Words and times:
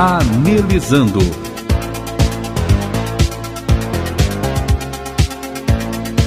Anelizando. 0.00 1.18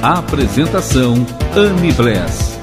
Apresentação 0.04 1.14
Anne 1.56 1.94
Bless. 1.94 2.60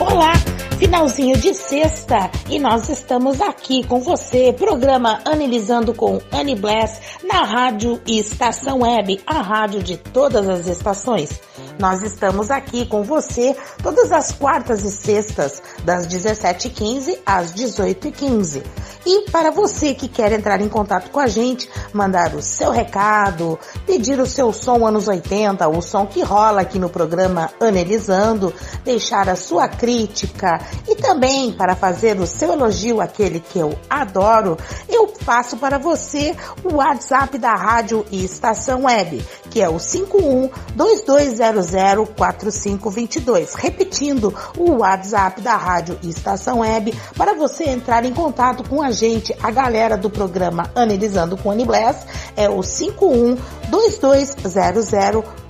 Olá, 0.00 0.32
finalzinho 0.78 1.36
de 1.36 1.54
sexta 1.54 2.30
e 2.48 2.58
nós 2.58 2.88
estamos 2.88 3.42
aqui 3.42 3.86
com 3.86 4.00
você, 4.00 4.54
programa 4.54 5.20
Analisando 5.22 5.92
com 5.92 6.18
Anne 6.32 6.54
Bless 6.54 6.98
na 7.22 7.42
rádio 7.42 8.00
e 8.06 8.18
estação 8.18 8.78
web, 8.78 9.20
a 9.26 9.42
rádio 9.42 9.82
de 9.82 9.98
todas 9.98 10.48
as 10.48 10.66
estações. 10.66 11.42
Nós 11.78 12.00
estamos 12.00 12.50
aqui 12.50 12.86
com 12.86 13.02
você 13.02 13.54
todas 13.82 14.10
as 14.10 14.32
quartas 14.32 14.82
e 14.82 14.90
sextas, 14.90 15.62
das 15.84 16.06
17h15 16.06 17.18
às 17.26 17.52
18h15. 17.52 18.62
E 19.06 19.30
para 19.30 19.52
você 19.52 19.94
que 19.94 20.08
quer 20.08 20.32
entrar 20.32 20.60
em 20.60 20.68
contato 20.68 21.12
com 21.12 21.20
a 21.20 21.28
gente, 21.28 21.70
mandar 21.92 22.34
o 22.34 22.42
seu 22.42 22.72
recado, 22.72 23.56
pedir 23.86 24.18
o 24.18 24.26
seu 24.26 24.52
som 24.52 24.84
anos 24.84 25.06
80, 25.06 25.68
o 25.68 25.80
som 25.80 26.04
que 26.06 26.22
rola 26.22 26.62
aqui 26.62 26.76
no 26.76 26.90
programa 26.90 27.48
Analisando, 27.60 28.52
deixar 28.84 29.28
a 29.28 29.36
sua 29.36 29.68
crítica 29.68 30.60
e 30.88 30.96
também 30.96 31.52
para 31.52 31.76
fazer 31.76 32.18
o 32.18 32.26
seu 32.26 32.52
elogio, 32.52 33.00
aquele 33.00 33.38
que 33.38 33.60
eu 33.60 33.78
adoro, 33.88 34.56
eu 34.88 35.06
faço 35.06 35.56
para 35.56 35.78
você 35.78 36.34
o 36.64 36.74
WhatsApp 36.74 37.38
da 37.38 37.54
rádio 37.54 38.04
e 38.10 38.24
estação 38.24 38.86
web, 38.86 39.24
que 39.50 39.62
é 39.62 39.68
o 39.68 39.78
51 39.78 40.50
2200 40.74 41.70
4522. 42.16 43.54
Repetindo, 43.54 44.34
o 44.58 44.80
WhatsApp 44.80 45.40
da 45.40 45.56
rádio 45.56 45.96
e 46.02 46.10
estação 46.10 46.58
web 46.58 46.92
para 47.16 47.34
você 47.34 47.64
entrar 47.64 48.04
em 48.04 48.12
contato 48.12 48.68
com 48.68 48.82
a 48.82 48.95
gente, 48.96 49.34
a 49.42 49.50
galera 49.50 49.96
do 49.96 50.10
programa 50.10 50.70
Analisando 50.74 51.36
com 51.36 51.50
Annie 51.50 51.66
Bless, 51.66 52.06
é 52.34 52.48
o 52.48 52.62
51 52.62 53.36
2200 53.68 54.90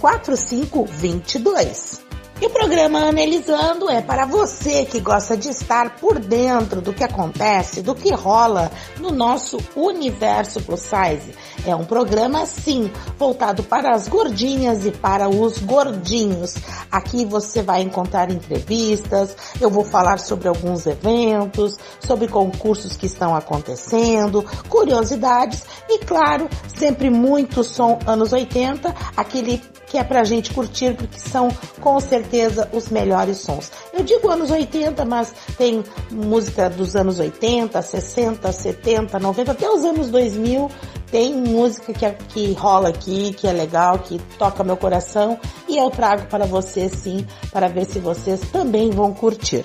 4522. 0.00 2.05
E 2.38 2.44
o 2.44 2.50
programa 2.50 2.98
Analisando 2.98 3.88
é 3.88 4.02
para 4.02 4.26
você 4.26 4.84
que 4.84 5.00
gosta 5.00 5.34
de 5.38 5.48
estar 5.48 5.96
por 5.96 6.18
dentro 6.18 6.82
do 6.82 6.92
que 6.92 7.02
acontece, 7.02 7.80
do 7.80 7.94
que 7.94 8.12
rola 8.12 8.70
no 8.98 9.10
nosso 9.10 9.56
universo 9.74 10.60
plus 10.60 10.80
size. 10.80 11.34
É 11.66 11.74
um 11.74 11.86
programa, 11.86 12.44
sim, 12.44 12.92
voltado 13.18 13.62
para 13.62 13.94
as 13.94 14.06
gordinhas 14.06 14.84
e 14.84 14.90
para 14.90 15.30
os 15.30 15.56
gordinhos. 15.58 16.56
Aqui 16.92 17.24
você 17.24 17.62
vai 17.62 17.80
encontrar 17.80 18.30
entrevistas, 18.30 19.34
eu 19.58 19.70
vou 19.70 19.82
falar 19.82 20.18
sobre 20.18 20.46
alguns 20.46 20.86
eventos, 20.86 21.78
sobre 21.98 22.28
concursos 22.28 22.98
que 22.98 23.06
estão 23.06 23.34
acontecendo, 23.34 24.44
curiosidades 24.68 25.64
e, 25.88 26.00
claro, 26.04 26.50
sempre 26.68 27.08
muito 27.08 27.64
som 27.64 27.98
anos 28.06 28.34
80, 28.34 28.94
aquele 29.16 29.62
que 29.86 29.98
é 29.98 30.04
pra 30.04 30.24
gente 30.24 30.52
curtir, 30.52 30.94
porque 30.94 31.18
são 31.18 31.48
com 31.80 31.98
certeza 32.00 32.68
os 32.72 32.88
melhores 32.88 33.38
sons. 33.38 33.70
Eu 33.92 34.02
digo 34.02 34.30
anos 34.30 34.50
80, 34.50 35.04
mas 35.04 35.32
tem 35.56 35.84
música 36.10 36.68
dos 36.68 36.96
anos 36.96 37.18
80, 37.18 37.80
60, 37.80 38.52
70, 38.52 39.18
90, 39.18 39.52
até 39.52 39.70
os 39.70 39.84
anos 39.84 40.10
2000 40.10 40.70
tem 41.10 41.34
música 41.34 41.92
que, 41.92 42.10
que 42.28 42.52
rola 42.54 42.88
aqui, 42.88 43.32
que 43.32 43.46
é 43.46 43.52
legal, 43.52 43.98
que 44.00 44.18
toca 44.38 44.64
meu 44.64 44.76
coração 44.76 45.38
e 45.68 45.76
eu 45.76 45.90
trago 45.90 46.26
para 46.26 46.46
vocês 46.46 46.92
sim, 46.92 47.26
para 47.52 47.68
ver 47.68 47.86
se 47.86 47.98
vocês 47.98 48.40
também 48.50 48.90
vão 48.90 49.14
curtir. 49.14 49.64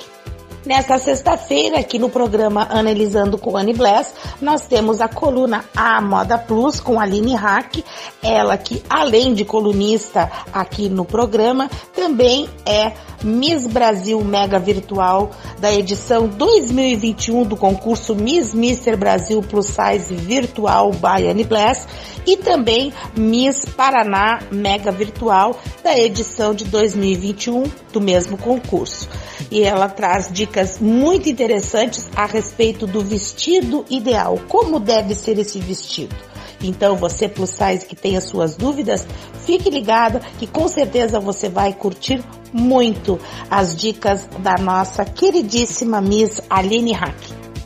Nesta 0.64 1.00
sexta-feira, 1.00 1.80
aqui 1.80 1.98
no 1.98 2.08
programa 2.08 2.68
Analisando 2.70 3.36
com 3.36 3.58
Anne 3.58 3.74
Bless, 3.74 4.14
nós 4.40 4.62
temos 4.68 5.02
a 5.02 5.08
coluna 5.08 5.66
A 5.76 6.00
Moda 6.00 6.38
Plus 6.38 6.80
com 6.80 7.00
Aline 7.00 7.34
Hack, 7.34 7.84
ela 8.22 8.56
que 8.58 8.84
além 8.88 9.34
de 9.34 9.44
colunista 9.44 10.32
aqui 10.54 10.88
no 10.88 11.04
programa, 11.04 11.68
também 11.96 12.48
é 12.64 12.92
Miss 13.24 13.68
Brasil 13.68 14.24
Mega 14.24 14.60
Virtual 14.60 15.32
da 15.60 15.74
edição 15.74 16.28
2021 16.28 17.44
do 17.44 17.56
concurso 17.56 18.16
Miss 18.16 18.54
Mister 18.54 18.98
Brasil 18.98 19.42
Plus 19.42 19.68
Size 19.68 20.14
Virtual 20.16 20.92
by 20.92 21.28
Anne 21.30 21.44
Bless 21.44 21.88
e 22.26 22.38
também 22.38 22.94
Miss 23.16 23.66
Paraná 23.66 24.40
Mega 24.52 24.92
Virtual 24.92 25.60
da 25.84 25.98
edição 25.98 26.54
de 26.54 26.66
2021 26.66 27.64
do 27.92 28.02
mesmo 28.02 28.38
concurso. 28.38 29.10
E 29.50 29.64
ela 29.64 29.90
traz 29.90 30.30
dicas 30.32 30.80
muito 30.80 31.30
interessantes 31.30 32.10
a 32.16 32.26
respeito 32.26 32.86
do 32.86 33.02
vestido 33.02 33.86
ideal, 33.90 34.40
como 34.48 34.80
deve 34.80 35.16
ser 35.16 35.38
esse 35.40 35.60
vestido. 35.60 36.31
Então, 36.64 36.96
você 36.96 37.28
plus 37.28 37.50
size 37.50 37.86
que 37.86 37.96
tem 37.96 38.18
as 38.18 38.26
suas 38.26 38.56
dúvidas, 38.56 39.06
fique 39.46 39.70
ligada 39.70 40.22
que 40.38 40.48
com 40.48 40.68
certeza 40.68 41.20
você 41.20 41.50
vai 41.50 41.74
curtir 41.74 42.24
muito 42.54 43.20
as 43.50 43.76
dicas 43.76 44.28
da 44.40 44.56
nossa 44.56 45.06
queridíssima 45.06 46.02
Miss 46.02 46.42
Aline 46.50 46.94
Hack. 46.94 47.18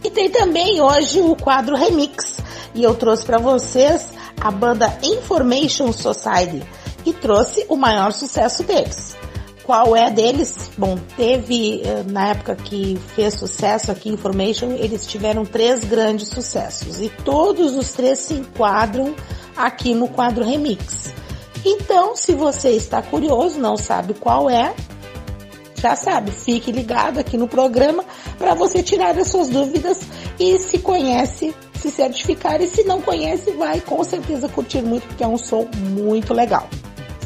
E 0.04 0.10
tem 0.10 0.30
também 0.30 0.80
hoje 0.82 1.20
o 1.20 1.36
quadro 1.36 1.76
Remix. 1.76 2.38
E 2.74 2.84
eu 2.84 2.94
trouxe 2.94 3.26
para 3.26 3.40
vocês 3.40 4.10
a 4.40 4.52
banda 4.52 4.98
Information 5.02 5.92
Society 5.92 6.62
e 7.06 7.14
trouxe 7.14 7.66
o 7.70 7.76
maior 7.76 8.12
sucesso 8.12 8.64
deles. 8.64 9.16
Qual 9.66 9.96
é 9.96 10.12
deles? 10.12 10.70
Bom, 10.78 10.96
teve 11.18 11.82
eh, 11.82 12.04
na 12.08 12.28
época 12.28 12.56
que 12.56 13.00
fez 13.16 13.34
sucesso 13.34 13.92
aqui 13.92 14.10
Information, 14.10 14.74
eles 14.74 15.08
tiveram 15.08 15.44
três 15.44 15.84
grandes 15.84 16.28
sucessos 16.28 17.02
e 17.02 17.10
todos 17.10 17.76
os 17.76 17.92
três 17.92 18.20
se 18.20 18.36
enquadram 18.36 19.16
aqui 19.58 19.96
no 19.96 20.08
quadro 20.08 20.46
Remix. 20.46 21.12
Então, 21.66 22.16
se 22.16 22.36
você 22.36 22.70
está 22.70 23.02
curioso, 23.02 23.60
não 23.60 23.76
sabe 23.76 24.14
qual 24.14 24.52
é, 24.52 24.72
já 25.78 25.96
sabe, 25.96 26.30
fique 26.30 26.72
ligado 26.72 27.18
aqui 27.18 27.36
no 27.36 27.48
programa 27.48 28.06
para 28.38 28.54
você 28.54 28.84
tirar 28.84 29.18
as 29.18 29.30
suas 29.30 29.50
dúvidas 29.50 30.00
e 30.40 30.60
se 30.60 30.78
conhece, 30.78 31.56
se 31.82 31.90
certificar 31.90 32.62
e 32.62 32.68
se 32.68 32.84
não 32.84 33.02
conhece, 33.02 33.50
vai 33.54 33.82
com 33.82 34.04
certeza 34.04 34.48
curtir 34.48 34.84
muito 34.84 35.08
porque 35.08 35.24
é 35.24 35.28
um 35.28 35.40
som 35.40 35.68
muito 35.74 36.36
legal. 36.36 36.70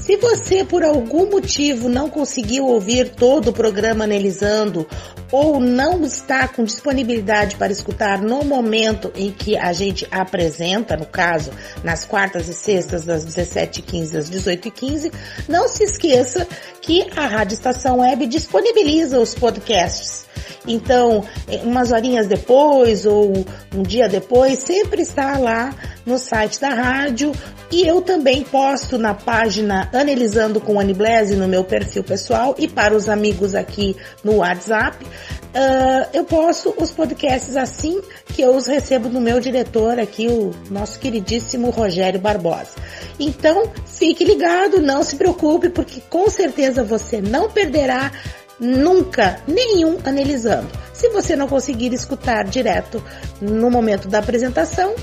Se 0.09 0.17
você 0.17 0.65
por 0.65 0.83
algum 0.83 1.29
motivo 1.29 1.87
não 1.87 2.09
conseguiu 2.09 2.65
ouvir 2.65 3.09
todo 3.09 3.49
o 3.49 3.53
programa 3.53 4.05
analisando 4.05 4.87
ou 5.31 5.59
não 5.59 6.03
está 6.03 6.47
com 6.47 6.63
disponibilidade 6.63 7.55
para 7.57 7.71
escutar 7.71 8.19
no 8.19 8.43
momento 8.43 9.11
em 9.15 9.31
que 9.31 9.55
a 9.55 9.71
gente 9.71 10.07
apresenta, 10.09 10.97
no 10.97 11.05
caso, 11.05 11.51
nas 11.83 12.05
quartas 12.05 12.47
e 12.47 12.55
sextas 12.55 13.05
das 13.05 13.23
17h15 13.23 14.15
às 14.15 14.31
18h15, 14.31 15.13
não 15.47 15.67
se 15.67 15.83
esqueça 15.83 16.47
que 16.81 17.07
a 17.15 17.27
Rádio 17.27 17.53
Estação 17.53 17.99
Web 17.99 18.25
disponibiliza 18.25 19.19
os 19.19 19.35
podcasts. 19.35 20.27
Então, 20.67 21.23
umas 21.63 21.91
horinhas 21.91 22.27
depois 22.27 23.05
ou 23.05 23.45
um 23.75 23.83
dia 23.83 24.07
depois, 24.07 24.59
sempre 24.59 25.01
está 25.01 25.37
lá 25.37 25.73
no 26.05 26.17
site 26.17 26.59
da 26.59 26.69
rádio 26.69 27.31
e 27.71 27.87
eu 27.87 28.01
também 28.01 28.43
posto 28.43 28.97
na 28.97 29.13
página 29.13 29.89
Analisando 29.93 30.59
com 30.59 30.79
Anne 30.79 30.93
Blase 30.93 31.35
no 31.35 31.47
meu 31.47 31.63
perfil 31.63 32.03
pessoal 32.03 32.55
e 32.57 32.67
para 32.67 32.95
os 32.95 33.07
amigos 33.07 33.53
aqui 33.53 33.95
no 34.23 34.37
WhatsApp. 34.37 35.05
Uh, 35.05 36.05
eu 36.13 36.23
posto 36.23 36.73
os 36.77 36.91
podcasts 36.91 37.57
assim 37.57 38.01
que 38.33 38.41
eu 38.41 38.55
os 38.55 38.67
recebo 38.67 39.09
do 39.09 39.19
meu 39.19 39.39
diretor 39.39 39.99
aqui, 39.99 40.27
o 40.27 40.51
nosso 40.69 40.99
queridíssimo 40.99 41.71
Rogério 41.71 42.19
Barbosa. 42.19 42.75
Então, 43.19 43.71
fique 43.85 44.23
ligado, 44.23 44.79
não 44.79 45.03
se 45.03 45.15
preocupe, 45.15 45.69
porque 45.69 46.01
com 46.09 46.29
certeza 46.29 46.83
você 46.83 47.19
não 47.19 47.49
perderá 47.49 48.11
nunca 48.59 49.41
nenhum 49.47 49.97
analisando. 50.03 50.69
Se 50.93 51.09
você 51.09 51.35
não 51.35 51.47
conseguir 51.47 51.93
escutar 51.93 52.43
direto 52.43 53.03
no 53.41 53.69
momento 53.69 54.07
da 54.07 54.19
apresentação, 54.19 54.95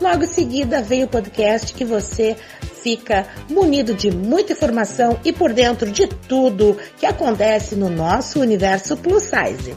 Logo 0.00 0.24
em 0.24 0.26
seguida 0.26 0.80
vem 0.80 1.04
o 1.04 1.08
podcast 1.08 1.74
que 1.74 1.84
você 1.84 2.34
fica 2.82 3.26
munido 3.50 3.94
de 3.94 4.10
muita 4.10 4.54
informação 4.54 5.20
e 5.22 5.30
por 5.30 5.52
dentro 5.52 5.90
de 5.90 6.06
tudo 6.06 6.78
que 6.96 7.04
acontece 7.04 7.76
no 7.76 7.90
nosso 7.90 8.40
universo 8.40 8.96
plus 8.96 9.24
size. 9.24 9.76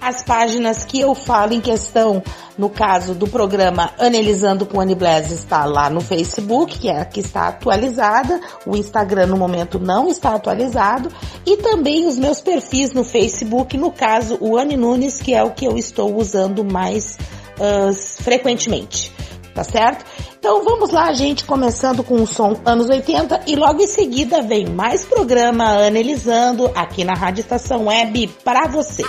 As 0.00 0.22
páginas 0.22 0.84
que 0.84 1.00
eu 1.00 1.14
falo 1.14 1.52
em 1.52 1.60
questão, 1.60 2.22
no 2.56 2.70
caso 2.70 3.14
do 3.14 3.26
programa 3.26 3.92
Analisando 3.98 4.64
com 4.64 4.80
Annie 4.80 4.94
Blaise, 4.94 5.34
está 5.34 5.64
lá 5.64 5.90
no 5.90 6.00
Facebook, 6.00 6.78
que 6.78 6.88
é 6.88 7.00
a 7.00 7.04
que 7.04 7.20
está 7.20 7.48
atualizada. 7.48 8.40
O 8.66 8.76
Instagram 8.76 9.26
no 9.26 9.36
momento 9.36 9.78
não 9.78 10.08
está 10.08 10.34
atualizado. 10.34 11.10
E 11.44 11.56
também 11.56 12.06
os 12.06 12.18
meus 12.18 12.40
perfis 12.40 12.92
no 12.92 13.04
Facebook, 13.04 13.76
no 13.76 13.90
caso 13.90 14.38
o 14.40 14.56
Anne 14.56 14.76
Nunes, 14.76 15.20
que 15.20 15.34
é 15.34 15.42
o 15.42 15.50
que 15.50 15.66
eu 15.66 15.76
estou 15.76 16.16
usando 16.16 16.64
mais 16.64 17.18
uh, 17.58 17.92
frequentemente. 17.94 19.12
Tá 19.54 19.64
certo? 19.64 20.04
Então 20.38 20.62
vamos 20.62 20.92
lá, 20.92 21.12
gente, 21.12 21.44
começando 21.44 22.04
com 22.04 22.22
o 22.22 22.26
som 22.26 22.56
anos 22.64 22.88
80 22.88 23.40
e 23.44 23.56
logo 23.56 23.82
em 23.82 23.88
seguida 23.88 24.40
vem 24.40 24.66
mais 24.66 25.04
programa 25.04 25.64
Analisando 25.64 26.70
aqui 26.76 27.02
na 27.02 27.14
Rádio 27.14 27.40
Estação 27.40 27.86
Web 27.86 28.28
para 28.44 28.68
você. 28.68 29.02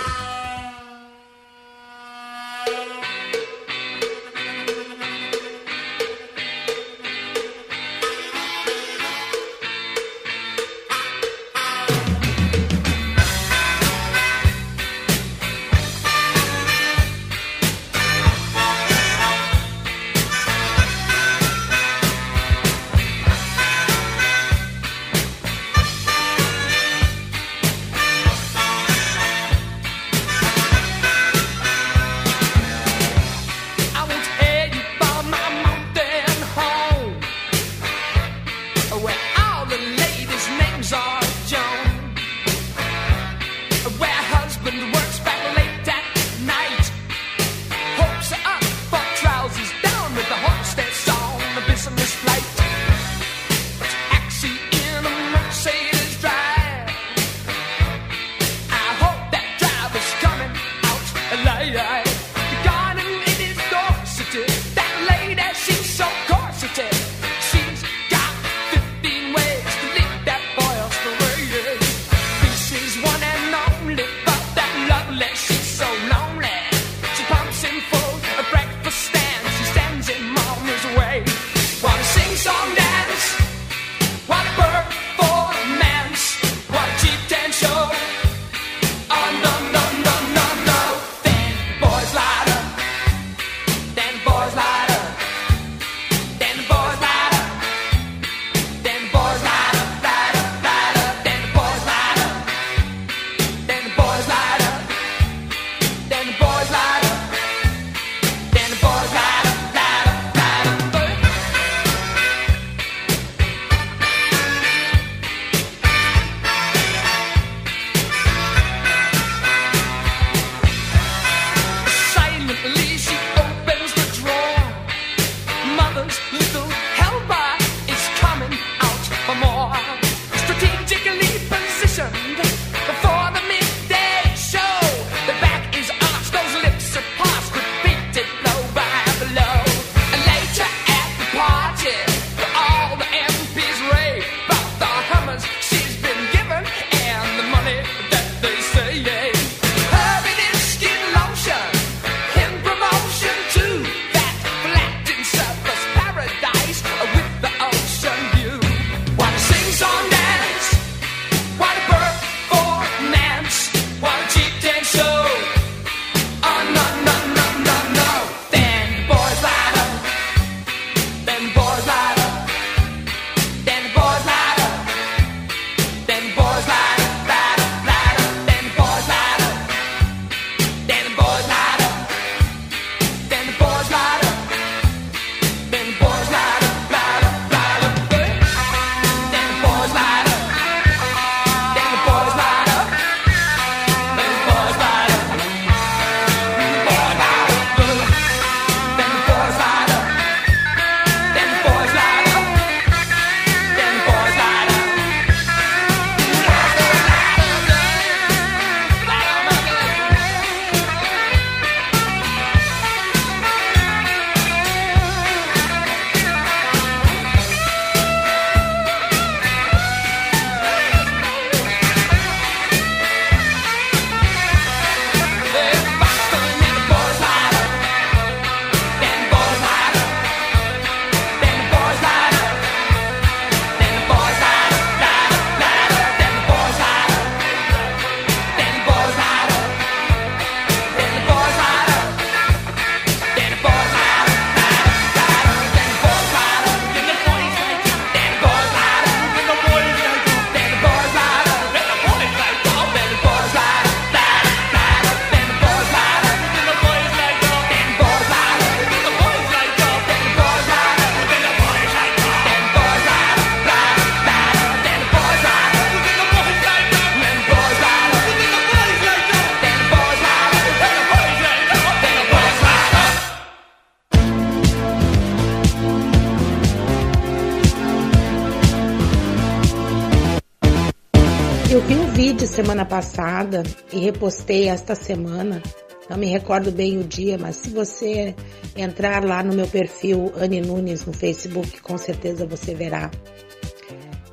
Semana 282.60 282.84
passada 282.84 283.62
e 283.90 283.98
repostei 284.00 284.68
esta 284.68 284.94
semana. 284.94 285.62
Não 286.10 286.18
me 286.18 286.26
recordo 286.26 286.70
bem 286.70 286.98
o 286.98 287.04
dia, 287.04 287.38
mas 287.38 287.56
se 287.56 287.70
você 287.70 288.34
entrar 288.76 289.24
lá 289.24 289.42
no 289.42 289.54
meu 289.54 289.66
perfil 289.66 290.30
Anne 290.36 290.60
Nunes 290.60 291.06
no 291.06 291.12
Facebook, 291.14 291.80
com 291.80 291.96
certeza 291.96 292.44
você 292.44 292.74
verá. 292.74 293.10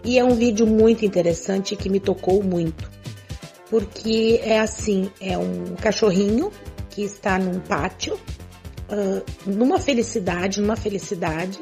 E 0.04 0.20
é 0.20 0.26
um 0.26 0.36
vídeo 0.36 0.68
muito 0.68 1.06
interessante 1.06 1.74
que 1.78 1.90
me 1.90 2.02
tocou 2.02 2.44
muito. 2.44 2.92
Porque 3.70 4.42
é 4.44 4.60
assim, 4.60 5.10
é 5.22 5.38
um 5.38 5.76
cachorrinho 5.76 6.52
que 6.90 7.04
está 7.04 7.40
num 7.40 7.62
pátio, 7.62 8.16
uh, 8.16 9.24
numa 9.46 9.80
felicidade, 9.80 10.60
numa 10.60 10.76
felicidade, 10.76 11.60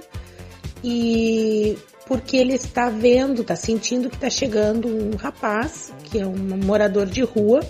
e 0.84 1.78
porque 2.06 2.38
ele 2.38 2.54
está 2.54 2.90
vendo, 2.90 3.42
está 3.42 3.56
sentindo 3.56 4.10
que 4.10 4.16
está 4.16 4.30
chegando 4.30 4.88
um 4.88 5.16
rapaz, 5.16 5.94
que 6.04 6.20
é 6.20 6.26
um 6.26 6.36
morador 6.64 7.06
de 7.06 7.22
rua, 7.22 7.62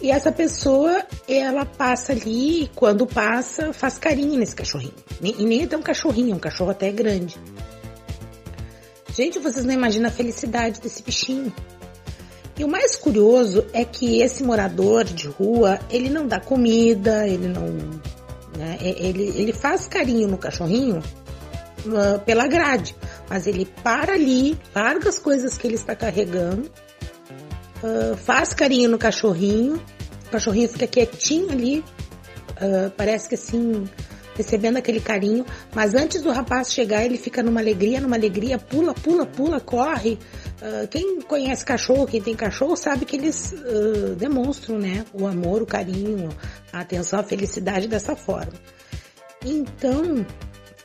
e 0.00 0.10
essa 0.10 0.30
pessoa, 0.30 1.04
ela 1.26 1.64
passa 1.64 2.12
ali 2.12 2.64
e 2.64 2.70
quando 2.74 3.06
passa, 3.06 3.72
faz 3.72 3.96
carinho 3.96 4.38
nesse 4.38 4.54
cachorrinho. 4.54 4.94
E 5.22 5.44
nem 5.44 5.62
é 5.62 5.66
tão 5.66 5.82
cachorrinho, 5.82 6.32
é 6.32 6.36
um 6.36 6.38
cachorro 6.38 6.70
até 6.70 6.90
grande. 6.90 7.40
Gente, 9.12 9.38
vocês 9.38 9.64
não 9.64 9.72
imaginam 9.72 10.08
a 10.08 10.12
felicidade 10.12 10.80
desse 10.80 11.02
bichinho. 11.02 11.52
E 12.58 12.64
o 12.64 12.68
mais 12.68 12.96
curioso 12.96 13.66
é 13.72 13.84
que 13.84 14.20
esse 14.20 14.42
morador 14.42 15.04
de 15.04 15.28
rua, 15.28 15.78
ele 15.90 16.10
não 16.10 16.26
dá 16.26 16.38
comida, 16.38 17.26
ele 17.26 17.48
não. 17.48 17.66
Né, 18.56 18.78
ele, 18.80 19.32
ele 19.36 19.52
faz 19.52 19.86
carinho 19.86 20.28
no 20.28 20.38
cachorrinho 20.38 21.02
uh, 21.86 22.18
pela 22.20 22.46
grade. 22.46 22.94
Mas 23.28 23.46
ele 23.46 23.66
para 23.82 24.12
ali, 24.12 24.58
larga 24.74 25.08
as 25.08 25.18
coisas 25.18 25.58
que 25.58 25.66
ele 25.66 25.74
está 25.74 25.94
carregando, 25.96 26.70
uh, 27.82 28.16
faz 28.16 28.52
carinho 28.52 28.90
no 28.90 28.98
cachorrinho, 28.98 29.82
o 30.26 30.30
cachorrinho 30.30 30.68
fica 30.68 30.86
quietinho 30.86 31.50
ali, 31.50 31.80
uh, 32.60 32.90
parece 32.96 33.28
que 33.28 33.34
assim, 33.34 33.84
recebendo 34.36 34.76
aquele 34.76 35.00
carinho, 35.00 35.44
mas 35.74 35.94
antes 35.94 36.22
do 36.22 36.30
rapaz 36.30 36.72
chegar, 36.72 37.04
ele 37.04 37.16
fica 37.16 37.42
numa 37.42 37.60
alegria, 37.60 38.00
numa 38.00 38.16
alegria, 38.16 38.58
pula, 38.58 38.92
pula, 38.94 39.24
pula, 39.26 39.60
corre. 39.60 40.18
Uh, 40.60 40.86
quem 40.88 41.20
conhece 41.22 41.64
cachorro, 41.64 42.06
quem 42.06 42.20
tem 42.20 42.34
cachorro, 42.34 42.76
sabe 42.76 43.04
que 43.04 43.16
eles 43.16 43.52
uh, 43.52 44.14
demonstram, 44.14 44.78
né, 44.78 45.04
o 45.12 45.26
amor, 45.26 45.62
o 45.62 45.66
carinho, 45.66 46.28
a 46.72 46.80
atenção, 46.80 47.20
a 47.20 47.22
felicidade 47.22 47.88
dessa 47.88 48.14
forma. 48.14 48.52
Então, 49.44 50.24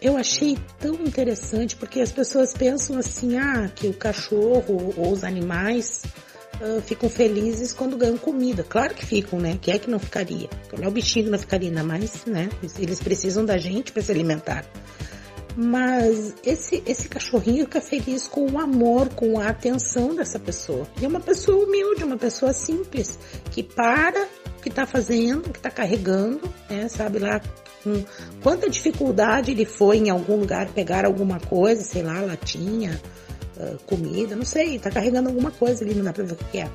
eu 0.01 0.17
achei 0.17 0.57
tão 0.79 0.95
interessante 0.95 1.75
porque 1.75 2.01
as 2.01 2.11
pessoas 2.11 2.53
pensam 2.53 2.97
assim, 2.97 3.37
ah, 3.37 3.69
que 3.73 3.87
o 3.87 3.93
cachorro 3.93 4.93
ou 4.97 5.11
os 5.11 5.23
animais 5.23 6.01
uh, 6.59 6.81
ficam 6.81 7.07
felizes 7.07 7.71
quando 7.71 7.95
ganham 7.95 8.17
comida. 8.17 8.63
Claro 8.63 8.95
que 8.95 9.05
ficam, 9.05 9.39
né? 9.39 9.59
Quem 9.61 9.75
é 9.75 9.79
que 9.79 9.89
não 9.89 9.99
ficaria? 9.99 10.49
É 10.81 10.87
o 10.87 10.91
bichinho 10.91 11.25
que 11.25 11.31
não 11.31 11.37
ficaria, 11.37 11.69
ainda 11.69 11.83
mais, 11.83 12.25
né? 12.25 12.49
Eles 12.79 12.99
precisam 12.99 13.45
da 13.45 13.59
gente 13.59 13.91
para 13.91 14.01
se 14.01 14.11
alimentar. 14.11 14.65
Mas 15.55 16.33
esse, 16.43 16.81
esse 16.87 17.07
cachorrinho 17.07 17.65
fica 17.65 17.81
feliz 17.81 18.25
com 18.25 18.49
o 18.49 18.57
amor, 18.57 19.09
com 19.09 19.39
a 19.39 19.49
atenção 19.49 20.15
dessa 20.15 20.39
pessoa. 20.39 20.87
E 20.99 21.05
é 21.05 21.07
uma 21.07 21.19
pessoa 21.19 21.65
humilde, 21.65 22.03
uma 22.03 22.17
pessoa 22.17 22.53
simples, 22.53 23.19
que 23.51 23.61
para 23.61 24.27
que 24.61 24.69
está 24.69 24.85
fazendo, 24.85 25.49
que 25.49 25.57
está 25.57 25.71
carregando, 25.71 26.41
né? 26.69 26.87
Sabe 26.87 27.19
lá 27.19 27.41
com 27.83 28.03
quanta 28.41 28.69
dificuldade 28.69 29.51
ele 29.51 29.65
foi 29.65 29.97
em 29.97 30.09
algum 30.09 30.37
lugar 30.37 30.67
pegar 30.69 31.05
alguma 31.05 31.39
coisa, 31.39 31.83
sei 31.83 32.03
lá, 32.03 32.21
latinha, 32.21 33.01
uh, 33.57 33.77
comida, 33.85 34.35
não 34.35 34.45
sei, 34.45 34.77
tá 34.77 34.91
carregando 34.91 35.29
alguma 35.29 35.51
coisa 35.51 35.83
ali, 35.83 35.95
não 35.95 36.03
dá 36.03 36.13
pra 36.13 36.23
ver 36.23 36.33
o 36.33 36.35
que 36.35 36.59
é. 36.59 36.69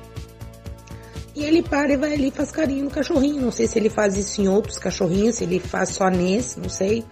E 1.37 1.43
ele 1.45 1.61
para 1.61 1.93
e 1.93 1.97
vai 1.97 2.13
ali 2.13 2.29
e 2.29 2.31
faz 2.31 2.51
carinho 2.51 2.85
no 2.85 2.89
cachorrinho. 2.89 3.39
Não 3.39 3.51
sei 3.51 3.67
se 3.67 3.77
ele 3.77 3.91
faz 3.91 4.17
isso 4.17 4.41
em 4.41 4.47
outros 4.47 4.79
cachorrinhos, 4.79 5.35
se 5.35 5.43
ele 5.43 5.59
faz 5.59 5.89
só 5.89 6.09
nesse, 6.09 6.59
não 6.59 6.67
sei. 6.67 7.05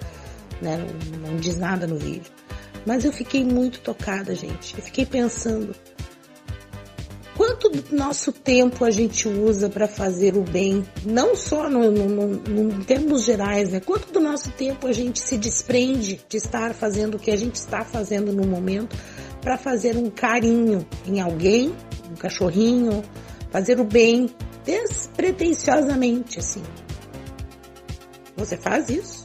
Né? 0.59 0.83
Não, 1.21 1.29
não 1.29 1.37
diz 1.37 1.59
nada 1.59 1.85
no 1.85 1.95
vídeo. 1.95 2.31
Mas 2.87 3.05
eu 3.05 3.13
fiquei 3.13 3.43
muito 3.43 3.81
tocada, 3.81 4.33
gente. 4.33 4.75
Eu 4.75 4.83
fiquei 4.83 5.05
pensando, 5.05 5.75
quanto 7.35 7.69
do 7.69 7.95
nosso 7.95 8.31
tempo 8.31 8.85
a 8.85 8.91
gente 8.91 9.27
usa 9.27 9.69
para 9.69 9.87
fazer 9.87 10.35
o 10.35 10.41
bem, 10.41 10.85
não 11.05 11.35
só 11.35 11.69
no, 11.69 11.91
no, 11.91 12.27
no, 12.27 12.73
em 12.73 12.83
termos 12.83 13.23
gerais, 13.23 13.71
né? 13.71 13.79
Quanto 13.79 14.11
do 14.11 14.19
nosso 14.19 14.51
tempo 14.51 14.87
a 14.87 14.93
gente 14.93 15.19
se 15.19 15.37
desprende 15.37 16.21
de 16.27 16.37
estar 16.37 16.73
fazendo 16.73 17.15
o 17.15 17.19
que 17.19 17.31
a 17.31 17.35
gente 17.35 17.55
está 17.55 17.83
fazendo 17.83 18.31
no 18.31 18.47
momento 18.47 18.95
para 19.41 19.57
fazer 19.57 19.97
um 19.97 20.09
carinho 20.09 20.85
em 21.05 21.19
alguém, 21.19 21.75
um 22.09 22.15
cachorrinho, 22.15 23.03
fazer 23.51 23.79
o 23.79 23.83
bem 23.83 24.29
despretensiosamente, 24.65 26.39
assim. 26.39 26.63
Você 28.35 28.57
faz 28.57 28.89
isso? 28.89 29.23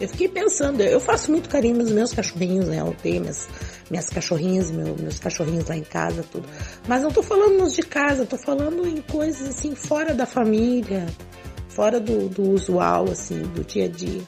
Eu 0.00 0.08
fiquei 0.08 0.28
pensando, 0.28 0.80
eu 0.80 0.98
faço 0.98 1.30
muito 1.30 1.48
carinho 1.48 1.76
nos 1.76 1.92
meus 1.92 2.12
cachorrinhos, 2.12 2.66
né? 2.66 2.80
Eu 2.80 2.96
tenho 3.02 3.20
minhas 3.20 3.46
minhas 3.90 4.08
cachorrinhas, 4.08 4.70
meu, 4.70 4.96
meus 4.96 5.18
cachorrinhos 5.18 5.66
lá 5.66 5.76
em 5.76 5.82
casa, 5.82 6.24
tudo. 6.30 6.48
Mas 6.86 7.02
não 7.02 7.10
tô 7.10 7.22
falando 7.22 7.58
nos 7.58 7.74
de 7.74 7.82
casa, 7.82 8.24
tô 8.24 8.38
falando 8.38 8.86
em 8.86 9.02
coisas 9.02 9.48
assim 9.48 9.74
fora 9.74 10.14
da 10.14 10.24
família, 10.24 11.06
fora 11.68 11.98
do, 11.98 12.28
do 12.28 12.50
usual, 12.50 13.10
assim, 13.10 13.42
do 13.42 13.64
dia 13.64 13.86
a 13.86 13.88
dia. 13.88 14.22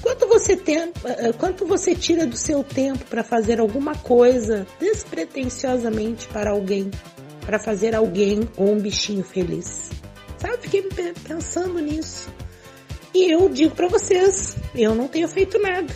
Quanto 0.00 0.26
você 0.26 0.56
tem, 0.56 0.78
eh, 0.78 0.92
eh, 1.04 1.32
quanto 1.34 1.66
você 1.66 1.94
tira 1.94 2.26
do 2.26 2.36
seu 2.36 2.64
tempo 2.64 3.04
para 3.04 3.22
fazer 3.22 3.60
alguma 3.60 3.94
coisa 3.94 4.66
despretensiosamente 4.78 6.26
para 6.28 6.50
alguém, 6.50 6.90
para 7.44 7.58
fazer 7.58 7.94
alguém 7.94 8.48
ou 8.56 8.72
um 8.72 8.78
bichinho 8.78 9.22
feliz? 9.22 9.90
Sabe? 10.38 10.56
Fiquei 10.62 10.88
pensando 11.28 11.78
nisso. 11.80 12.30
E 13.14 13.30
eu 13.30 13.48
digo 13.48 13.74
para 13.74 13.88
vocês, 13.88 14.56
eu 14.74 14.94
não 14.94 15.06
tenho 15.06 15.28
feito 15.28 15.58
nada. 15.58 15.94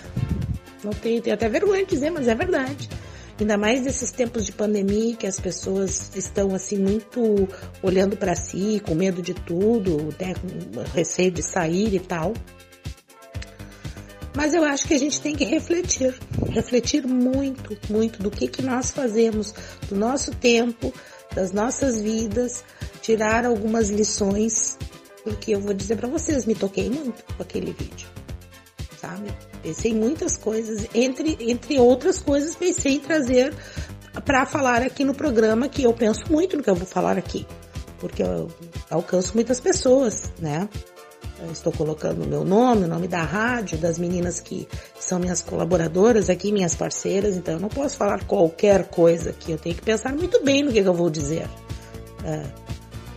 Não 0.85 0.93
tenho, 0.93 1.23
tenho 1.23 1.35
até 1.35 1.49
vergonha 1.49 1.85
de 1.85 1.91
dizer, 1.91 2.11
mas 2.11 2.29
é 2.29 2.35
verdade. 2.35 2.89
Ainda 3.41 3.59
mais 3.59 3.83
nesses 3.83 4.13
tempos 4.13 4.47
de 4.47 4.53
pandemia 4.53 5.17
que 5.17 5.27
as 5.27 5.41
pessoas 5.41 6.11
estão 6.15 6.55
assim 6.55 6.79
muito 6.79 7.49
olhando 7.83 8.17
para 8.17 8.37
si, 8.37 8.81
com 8.87 8.95
medo 8.95 9.21
de 9.21 9.35
tudo, 9.35 10.11
até 10.13 10.35
com 10.35 10.81
receio 10.95 11.33
de 11.33 11.43
sair 11.43 11.93
e 11.95 11.99
tal. 11.99 12.33
Mas 14.37 14.53
eu 14.53 14.65
acho 14.65 14.87
que 14.87 14.95
a 14.95 14.99
gente 14.99 15.21
tem 15.21 15.35
que 15.35 15.45
refletir, 15.45 16.15
refletir 16.51 17.07
muito, 17.07 17.77
muito 17.89 18.23
do 18.23 18.31
que 18.31 18.47
que 18.47 18.63
nós 18.63 18.91
fazemos, 18.91 19.55
do 19.89 19.97
nosso 19.97 20.33
tempo, 20.33 20.93
das 21.35 21.53
nossas 21.53 22.01
vidas, 22.01 22.65
tirar 23.01 23.45
algumas 23.45 23.91
lições, 23.91 24.77
porque 25.23 25.53
eu 25.55 25.61
vou 25.61 25.73
dizer 25.73 25.97
para 25.97 26.09
vocês, 26.09 26.47
me 26.47 26.55
toquei 26.55 26.91
muito 26.91 27.25
com 27.35 27.43
aquele 27.43 27.73
vídeo, 27.73 28.09
sabe? 29.01 29.29
Pensei 29.65 29.93
em 29.93 29.95
muitas 29.95 30.37
coisas, 30.37 30.87
entre, 30.95 31.39
entre 31.41 31.79
outras 31.79 32.21
coisas, 32.21 32.55
pensei 32.55 32.97
em 32.97 33.01
trazer 33.01 33.55
para 34.27 34.45
falar 34.45 34.83
aqui 34.83 35.05
no 35.05 35.15
programa 35.15 35.71
que 35.71 35.83
eu 35.83 35.93
penso 35.95 36.31
muito 36.31 36.55
no 36.55 36.63
que 36.63 36.69
eu 36.69 36.75
vou 36.75 36.87
falar 36.87 37.17
aqui, 37.17 37.47
porque 37.99 38.23
eu 38.23 38.51
alcanço 38.91 39.33
muitas 39.35 39.61
pessoas, 39.61 40.31
né? 40.39 40.69
Eu 41.43 41.51
estou 41.51 41.73
colocando 41.73 42.25
o 42.25 42.27
meu 42.27 42.45
nome, 42.45 42.85
o 42.85 42.87
nome 42.87 43.09
da 43.09 43.23
rádio, 43.23 43.79
das 43.79 43.99
meninas 43.99 44.39
que 44.39 44.69
são 45.01 45.19
minhas 45.19 45.41
colaboradoras 45.41 46.29
aqui, 46.29 46.53
minhas 46.53 46.75
parceiras, 46.75 47.35
então 47.35 47.55
eu 47.55 47.61
não 47.61 47.71
posso 47.71 47.97
falar 47.97 48.23
qualquer 48.25 48.89
coisa 48.89 49.31
aqui, 49.31 49.53
eu 49.53 49.59
tenho 49.59 49.75
que 49.75 49.83
pensar 49.83 50.15
muito 50.15 50.45
bem 50.45 50.63
no 50.63 50.71
que 50.71 50.79
eu 50.79 50.93
vou 50.95 51.09
dizer. 51.09 51.49
É, 52.23 52.43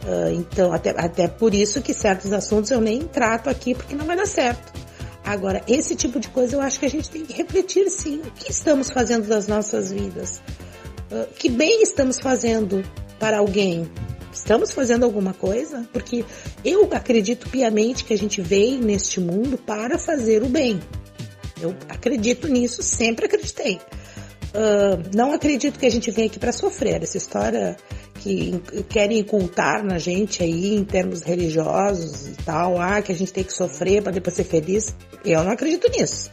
é, 0.08 0.32
então, 0.32 0.72
até, 0.72 0.92
até 0.92 1.28
por 1.28 1.54
isso 1.54 1.82
que 1.82 1.94
certos 1.94 2.32
assuntos 2.32 2.72
eu 2.72 2.80
nem 2.80 3.02
trato 3.02 3.50
aqui, 3.50 3.76
porque 3.76 3.94
não 3.94 4.06
vai 4.06 4.16
dar 4.16 4.26
certo. 4.26 4.87
Agora, 5.28 5.62
esse 5.68 5.94
tipo 5.94 6.22
de 6.22 6.30
coisa 6.30 6.56
eu 6.56 6.62
acho 6.62 6.80
que 6.80 6.86
a 6.86 6.90
gente 6.90 7.10
tem 7.10 7.26
que 7.26 7.34
refletir 7.34 7.90
sim. 7.90 8.22
O 8.26 8.32
que 8.32 8.50
estamos 8.50 8.90
fazendo 8.90 9.28
das 9.28 9.46
nossas 9.46 9.92
vidas? 9.92 10.42
Uh, 11.12 11.28
que 11.38 11.50
bem 11.50 11.84
estamos 11.84 12.18
fazendo 12.18 12.82
para 13.20 13.40
alguém? 13.40 13.92
Estamos 14.32 14.72
fazendo 14.72 15.04
alguma 15.04 15.34
coisa? 15.34 15.86
Porque 15.92 16.24
eu 16.64 16.88
acredito 16.94 17.50
piamente 17.50 18.06
que 18.06 18.14
a 18.14 18.18
gente 18.18 18.42
veio 18.42 18.82
neste 18.82 19.20
mundo 19.20 19.58
para 19.58 20.00
fazer 20.00 20.44
o 20.44 20.48
bem. 20.48 20.80
Eu 21.62 21.76
acredito 21.90 22.48
nisso, 22.48 22.82
sempre 22.82 23.26
acreditei. 23.26 23.82
Uh, 24.56 25.14
não 25.14 25.34
acredito 25.34 25.78
que 25.78 25.86
a 25.86 25.92
gente 25.92 26.10
venha 26.10 26.28
aqui 26.28 26.40
para 26.40 26.54
sofrer. 26.54 27.04
Essa 27.04 27.18
história 27.18 27.76
que 28.28 28.84
querem 28.90 29.20
incultar 29.20 29.84
na 29.84 29.98
gente 29.98 30.44
aí 30.44 30.76
em 30.76 30.84
termos 30.84 31.22
religiosos 31.22 32.28
e 32.28 32.34
tal, 32.44 32.80
ah, 32.80 33.02
que 33.02 33.12
a 33.12 33.16
gente 33.16 33.32
tem 33.32 33.44
que 33.44 33.54
sofrer 33.54 34.04
para 34.04 34.12
depois 34.12 34.36
ser 34.36 34.44
feliz. 34.44 34.94
Eu 35.24 35.44
não 35.44 35.52
acredito 35.52 35.90
nisso. 35.90 36.30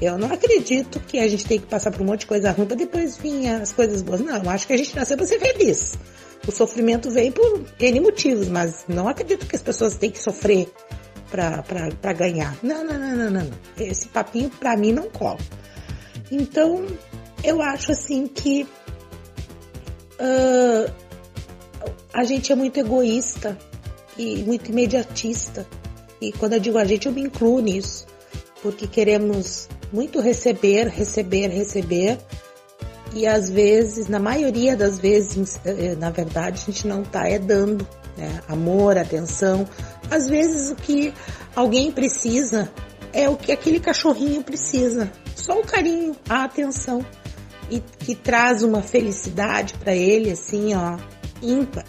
Eu 0.00 0.18
não 0.18 0.32
acredito 0.32 1.00
que 1.00 1.18
a 1.18 1.28
gente 1.28 1.44
tem 1.44 1.58
que 1.58 1.66
passar 1.66 1.90
por 1.90 2.02
um 2.02 2.06
monte 2.06 2.20
de 2.20 2.26
coisa 2.26 2.50
ruim 2.52 2.66
para 2.66 2.76
depois 2.76 3.16
vir 3.16 3.48
as 3.48 3.72
coisas 3.72 4.02
boas. 4.02 4.20
Não, 4.20 4.42
eu 4.42 4.50
acho 4.50 4.66
que 4.66 4.72
a 4.72 4.76
gente 4.76 4.94
nasceu 4.94 5.16
para 5.16 5.26
ser 5.26 5.38
feliz. 5.38 5.98
O 6.46 6.52
sofrimento 6.52 7.10
vem 7.10 7.32
por 7.32 7.64
N 7.80 8.00
motivos, 8.00 8.48
mas 8.48 8.84
não 8.88 9.08
acredito 9.08 9.46
que 9.46 9.56
as 9.56 9.62
pessoas 9.62 9.96
têm 9.96 10.10
que 10.10 10.18
sofrer 10.22 10.68
para 11.30 12.12
ganhar. 12.12 12.56
Não, 12.62 12.84
não, 12.84 12.98
não, 12.98 13.16
não, 13.16 13.30
não. 13.30 13.50
Esse 13.78 14.08
papinho 14.08 14.50
para 14.50 14.76
mim 14.76 14.92
não 14.92 15.10
cola. 15.10 15.38
Então, 16.30 16.86
eu 17.42 17.60
acho 17.62 17.92
assim 17.92 18.26
que 18.26 18.66
uh, 20.20 21.05
a 22.12 22.24
gente 22.24 22.52
é 22.52 22.54
muito 22.54 22.78
egoísta 22.78 23.56
e 24.16 24.42
muito 24.42 24.70
imediatista. 24.70 25.66
E 26.20 26.32
quando 26.32 26.54
eu 26.54 26.60
digo 26.60 26.78
a 26.78 26.84
gente, 26.84 27.06
eu 27.06 27.12
me 27.12 27.22
incluo 27.22 27.60
nisso, 27.60 28.06
porque 28.62 28.86
queremos 28.86 29.68
muito 29.92 30.20
receber, 30.20 30.88
receber, 30.88 31.48
receber, 31.48 32.18
e 33.14 33.26
às 33.26 33.48
vezes, 33.48 34.08
na 34.08 34.18
maioria 34.18 34.76
das 34.76 34.98
vezes, 34.98 35.60
eh, 35.64 35.94
na 35.96 36.10
verdade, 36.10 36.62
a 36.62 36.72
gente 36.72 36.86
não 36.86 37.02
está 37.02 37.28
é 37.28 37.38
dando 37.38 37.86
né? 38.16 38.40
amor, 38.48 38.96
atenção. 38.96 39.66
Às 40.10 40.26
vezes 40.28 40.70
o 40.70 40.76
que 40.76 41.12
alguém 41.54 41.92
precisa 41.92 42.70
é 43.12 43.28
o 43.28 43.36
que 43.36 43.52
aquele 43.52 43.80
cachorrinho 43.80 44.42
precisa, 44.42 45.10
só 45.34 45.60
o 45.60 45.64
carinho, 45.64 46.16
a 46.28 46.44
atenção 46.44 47.04
e 47.70 47.80
que 47.80 48.14
traz 48.14 48.62
uma 48.62 48.82
felicidade 48.82 49.74
para 49.74 49.94
ele 49.94 50.30
assim, 50.30 50.74
ó, 50.74 50.98
ímpar. 51.42 51.84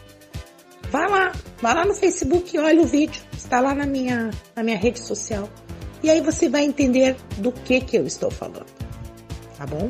Vá 0.90 1.06
lá, 1.08 1.32
vá 1.62 1.74
lá 1.74 1.86
no 1.86 1.94
Facebook 1.94 2.56
e 2.56 2.60
olha 2.60 2.82
o 2.82 2.86
vídeo, 2.86 3.22
está 3.36 3.60
lá 3.60 3.76
na 3.76 3.86
minha, 3.86 4.32
na 4.56 4.64
minha 4.64 4.78
rede 4.78 5.00
social. 5.00 5.50
E 6.02 6.10
aí 6.10 6.22
você 6.22 6.48
vai 6.48 6.64
entender 6.64 7.16
do 7.38 7.52
que 7.52 7.82
que 7.82 7.98
eu 7.98 8.06
estou 8.06 8.32
falando. 8.32 8.66
Tá 9.58 9.66
bom? 9.66 9.90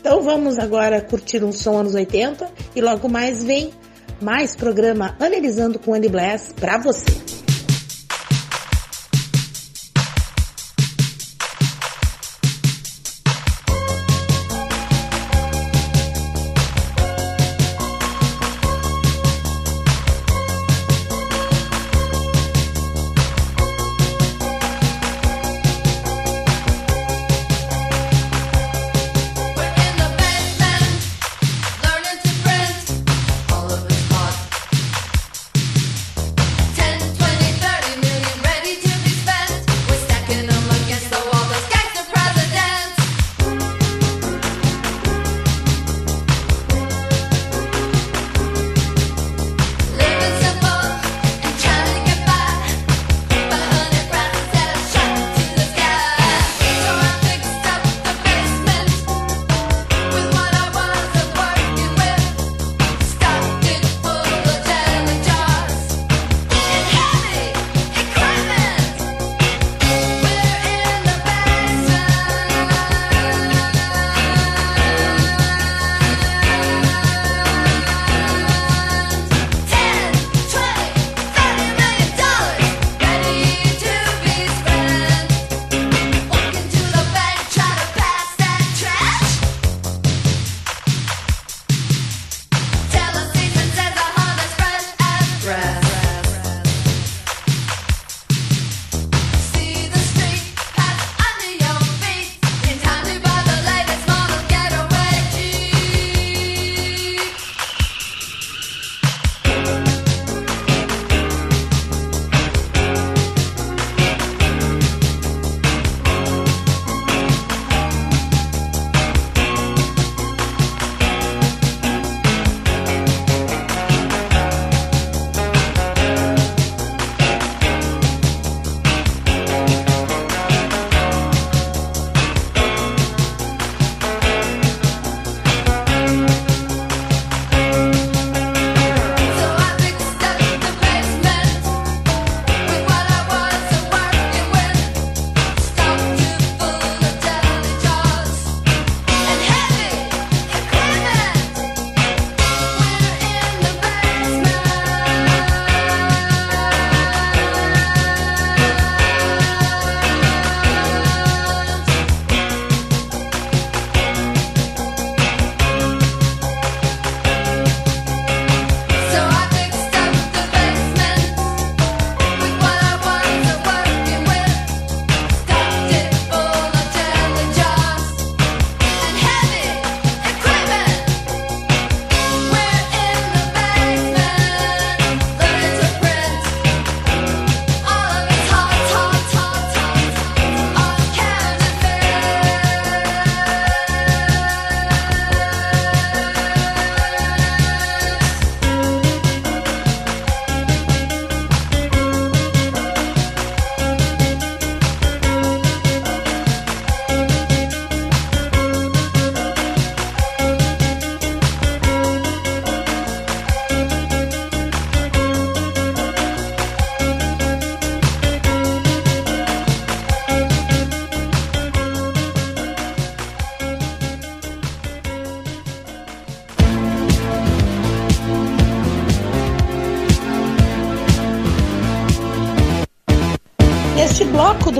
Então 0.00 0.22
vamos 0.22 0.58
agora 0.58 1.00
curtir 1.00 1.44
um 1.44 1.52
som 1.52 1.78
anos 1.78 1.94
80 1.94 2.50
e 2.74 2.80
logo 2.80 3.08
mais 3.08 3.44
vem 3.44 3.70
mais 4.20 4.56
programa 4.56 5.14
Analisando 5.20 5.78
com 5.78 5.94
Andy 5.94 6.08
Bless 6.08 6.52
para 6.54 6.78
você. 6.78 7.37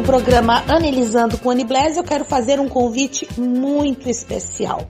Programa 0.08 0.64
Analisando 0.66 1.36
com 1.36 1.50
Annie 1.50 1.66
Blaise, 1.66 1.98
eu 1.98 2.02
quero 2.02 2.24
fazer 2.24 2.58
um 2.58 2.66
convite 2.66 3.28
muito 3.36 4.08
especial. 4.08 4.88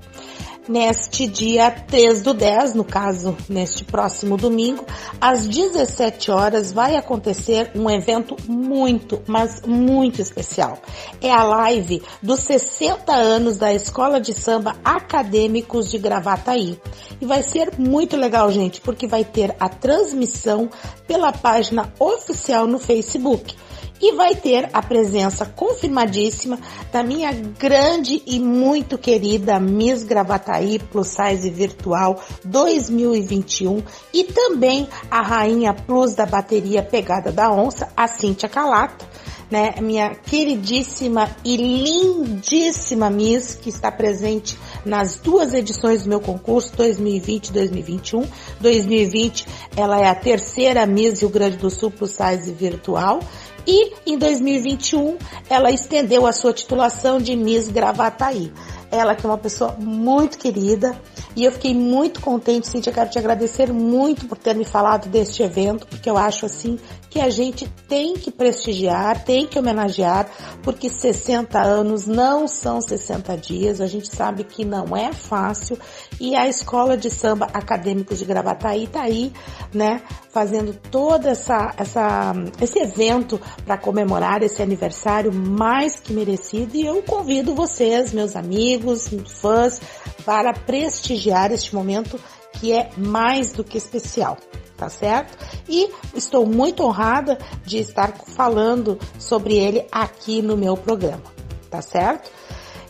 neste 0.68 1.26
dia 1.26 1.72
3 1.72 2.22
do 2.22 2.32
10, 2.32 2.74
no 2.74 2.84
caso, 2.84 3.36
neste 3.48 3.84
próximo 3.84 4.36
domingo, 4.36 4.84
às 5.20 5.48
17 5.48 6.30
horas, 6.30 6.70
vai 6.70 6.94
acontecer 6.94 7.72
um 7.74 7.90
evento 7.90 8.36
muito, 8.46 9.20
mas 9.26 9.62
muito 9.66 10.22
especial. 10.22 10.78
É 11.20 11.32
a 11.32 11.42
live 11.42 12.00
dos 12.22 12.38
60 12.40 13.12
anos 13.12 13.56
da 13.56 13.74
Escola 13.74 14.20
de 14.20 14.32
Samba 14.34 14.76
Acadêmicos 14.84 15.90
de 15.90 15.98
Gravataí. 15.98 16.78
E 17.20 17.26
vai 17.26 17.42
ser 17.42 17.72
muito 17.76 18.16
legal, 18.16 18.52
gente, 18.52 18.80
porque 18.80 19.08
vai 19.08 19.24
ter 19.24 19.56
a 19.58 19.68
transmissão 19.68 20.70
pela 21.08 21.32
página 21.32 21.92
oficial 21.98 22.68
no 22.68 22.78
Facebook 22.78 23.56
e 24.00 24.12
vai 24.12 24.34
ter 24.34 24.68
a 24.72 24.82
presença 24.82 25.44
confirmadíssima 25.44 26.58
da 26.92 27.02
minha 27.02 27.32
grande 27.32 28.22
e 28.26 28.38
muito 28.38 28.96
querida 28.96 29.58
Miss 29.60 30.04
Gravataí 30.04 30.78
Plus 30.78 31.08
Size 31.08 31.50
Virtual 31.50 32.22
2021 32.44 33.82
e 34.12 34.24
também 34.24 34.88
a 35.10 35.20
rainha 35.20 35.74
plus 35.74 36.14
da 36.14 36.26
bateria 36.26 36.82
Pegada 36.82 37.32
da 37.32 37.50
Onça, 37.52 37.88
a 37.96 38.06
Cíntia 38.06 38.48
Calato, 38.48 39.06
né? 39.50 39.74
Minha 39.80 40.14
queridíssima 40.14 41.30
e 41.44 41.56
lindíssima 41.56 43.08
Miss 43.10 43.54
que 43.54 43.68
está 43.68 43.90
presente 43.90 44.58
nas 44.84 45.16
duas 45.16 45.54
edições 45.54 46.02
do 46.02 46.08
meu 46.08 46.20
concurso 46.20 46.76
2020 46.76 47.48
e 47.48 47.52
2021. 47.52 48.24
2020 48.60 49.46
ela 49.76 50.00
é 50.00 50.08
a 50.08 50.14
terceira 50.14 50.84
Miss 50.86 51.20
Rio 51.20 51.30
Grande 51.30 51.56
do 51.56 51.70
Sul 51.70 51.90
Plus 51.90 52.12
Size 52.12 52.52
Virtual 52.52 53.20
e 53.68 53.92
em 54.06 54.16
2021 54.16 55.18
ela 55.50 55.70
estendeu 55.70 56.26
a 56.26 56.32
sua 56.32 56.54
titulação 56.54 57.18
de 57.18 57.36
Miss 57.36 57.68
Gravataí. 57.68 58.50
Ela 58.90 59.14
que 59.14 59.26
é 59.26 59.28
uma 59.28 59.36
pessoa 59.36 59.76
muito 59.78 60.38
querida 60.38 60.98
e 61.36 61.44
eu 61.44 61.52
fiquei 61.52 61.74
muito 61.74 62.22
contente, 62.22 62.66
Cintia, 62.66 62.90
quero 62.90 63.10
te 63.10 63.18
agradecer 63.18 63.70
muito 63.70 64.26
por 64.26 64.38
ter 64.38 64.54
me 64.54 64.64
falado 64.64 65.10
deste 65.10 65.42
evento, 65.42 65.86
porque 65.86 66.08
eu 66.08 66.16
acho 66.16 66.46
assim 66.46 66.78
que 67.10 67.20
a 67.20 67.30
gente 67.30 67.68
tem 67.88 68.14
que 68.14 68.30
prestigiar, 68.30 69.24
tem 69.24 69.46
que 69.46 69.58
homenagear, 69.58 70.28
porque 70.62 70.88
60 70.88 71.58
anos 71.58 72.06
não 72.06 72.46
são 72.46 72.80
60 72.80 73.36
dias, 73.36 73.80
a 73.80 73.86
gente 73.86 74.14
sabe 74.14 74.44
que 74.44 74.64
não 74.64 74.96
é 74.96 75.12
fácil 75.12 75.78
e 76.20 76.34
a 76.36 76.48
Escola 76.48 76.96
de 76.96 77.10
Samba 77.10 77.46
Acadêmicos 77.52 78.18
de 78.18 78.24
Gravataí 78.24 78.86
tá 78.86 79.02
aí, 79.02 79.32
né, 79.72 80.02
fazendo 80.30 80.74
toda 80.90 81.30
essa, 81.30 81.72
essa 81.76 82.32
esse 82.60 82.78
evento 82.78 83.40
para 83.64 83.78
comemorar 83.78 84.42
esse 84.42 84.62
aniversário 84.62 85.32
mais 85.32 85.98
que 85.98 86.12
merecido 86.12 86.76
e 86.76 86.84
eu 86.84 87.02
convido 87.02 87.54
vocês, 87.54 88.12
meus 88.12 88.36
amigos, 88.36 89.08
fãs, 89.26 89.80
para 90.24 90.52
prestigiar 90.52 91.52
este 91.52 91.74
momento 91.74 92.20
que 92.54 92.72
é 92.72 92.90
mais 92.96 93.52
do 93.52 93.62
que 93.62 93.78
especial, 93.78 94.36
tá 94.76 94.88
certo? 94.88 95.36
E 95.68 95.90
estou 96.14 96.46
muito 96.46 96.82
honrada 96.82 97.38
de 97.64 97.78
estar 97.78 98.12
falando 98.34 98.98
sobre 99.18 99.56
ele 99.56 99.86
aqui 99.90 100.42
no 100.42 100.56
meu 100.56 100.76
programa, 100.76 101.24
tá 101.70 101.82
certo? 101.82 102.30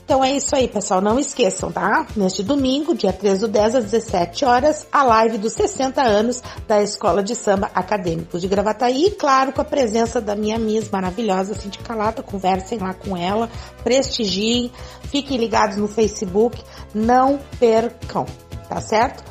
Então 0.09 0.25
é 0.25 0.33
isso 0.33 0.57
aí, 0.57 0.67
pessoal. 0.67 1.03
Não 1.03 1.21
esqueçam, 1.21 1.71
tá? 1.71 2.07
Neste 2.17 2.43
domingo, 2.43 2.95
dia 2.95 3.13
13 3.13 3.41
do 3.43 3.49
10 3.49 3.75
às 3.75 3.85
17 3.85 4.43
horas, 4.43 4.87
a 4.91 5.03
live 5.03 5.37
dos 5.37 5.53
60 5.53 6.01
anos 6.01 6.43
da 6.67 6.83
Escola 6.83 7.23
de 7.23 7.35
Samba 7.35 7.71
Acadêmico 7.75 8.39
de 8.39 8.49
Gravataí. 8.49 9.05
E, 9.05 9.11
claro, 9.11 9.53
com 9.53 9.61
a 9.61 9.65
presença 9.67 10.19
da 10.19 10.35
minha 10.35 10.59
Miss 10.59 10.89
maravilhosa, 10.89 11.53
Cindy 11.53 11.79
Calata. 11.81 12.23
Conversem 12.23 12.79
lá 12.79 12.95
com 12.95 13.15
ela, 13.15 13.51
prestigiem, 13.85 14.73
fiquem 15.03 15.37
ligados 15.37 15.77
no 15.77 15.87
Facebook. 15.87 16.59
Não 16.95 17.39
percam, 17.61 18.25
tá 18.67 18.81
certo? 18.81 19.23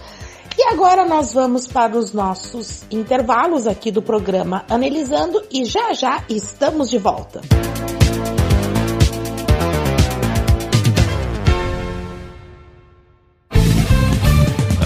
E 0.58 0.63
agora 0.63 1.06
nós 1.06 1.34
vamos 1.34 1.67
para 1.67 1.96
os 1.96 2.13
nossos 2.13 2.84
intervalos 2.89 3.67
aqui 3.67 3.91
do 3.91 4.02
programa 4.02 4.65
Analisando 4.67 5.43
e 5.52 5.63
já 5.63 5.93
já 5.93 6.24
estamos 6.28 6.89
de 6.89 6.98
volta. 6.98 7.41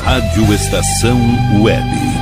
Rádio 0.03 0.53
Estação 0.53 1.17
Web. 1.63 2.20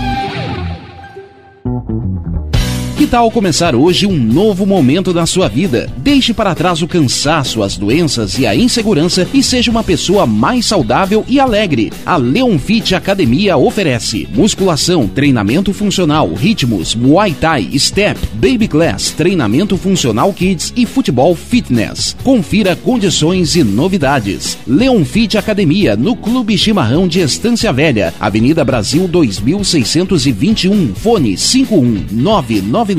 Tal 3.09 3.31
começar 3.31 3.73
hoje 3.75 4.05
um 4.05 4.15
novo 4.15 4.67
momento 4.67 5.11
da 5.11 5.25
sua 5.25 5.47
vida? 5.47 5.89
Deixe 5.97 6.31
para 6.31 6.53
trás 6.53 6.83
o 6.83 6.87
cansaço, 6.87 7.63
as 7.63 7.75
doenças 7.75 8.37
e 8.37 8.45
a 8.45 8.55
insegurança 8.55 9.27
e 9.33 9.41
seja 9.41 9.71
uma 9.71 9.83
pessoa 9.83 10.27
mais 10.27 10.67
saudável 10.67 11.25
e 11.27 11.39
alegre. 11.39 11.91
A 12.05 12.17
Leon 12.17 12.59
Fit 12.59 12.93
Academia 12.93 13.57
oferece 13.57 14.29
musculação, 14.31 15.07
treinamento 15.07 15.73
funcional, 15.73 16.31
ritmos, 16.35 16.93
muay 16.93 17.33
thai, 17.33 17.67
step, 17.79 18.19
baby 18.35 18.67
class, 18.67 19.09
treinamento 19.09 19.75
funcional 19.75 20.31
kids 20.31 20.71
e 20.75 20.85
futebol 20.85 21.35
fitness. 21.35 22.15
Confira 22.23 22.75
condições 22.75 23.55
e 23.55 23.63
novidades. 23.63 24.55
Leon 24.67 25.03
Fit 25.03 25.35
Academia 25.35 25.95
no 25.95 26.15
Clube 26.15 26.55
Chimarrão 26.55 27.07
de 27.07 27.21
Estância 27.21 27.73
Velha, 27.73 28.13
Avenida 28.19 28.63
Brasil 28.63 29.07
2621, 29.07 30.93
fone 30.93 31.35
51999 31.35 32.98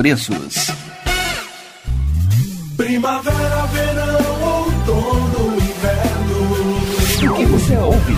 Primavera, 2.75 3.65
verão, 3.67 4.63
outono, 4.63 5.55
inverno. 5.57 7.31
O 7.31 7.35
que 7.35 7.45
você 7.45 7.77
ouve? 7.77 8.13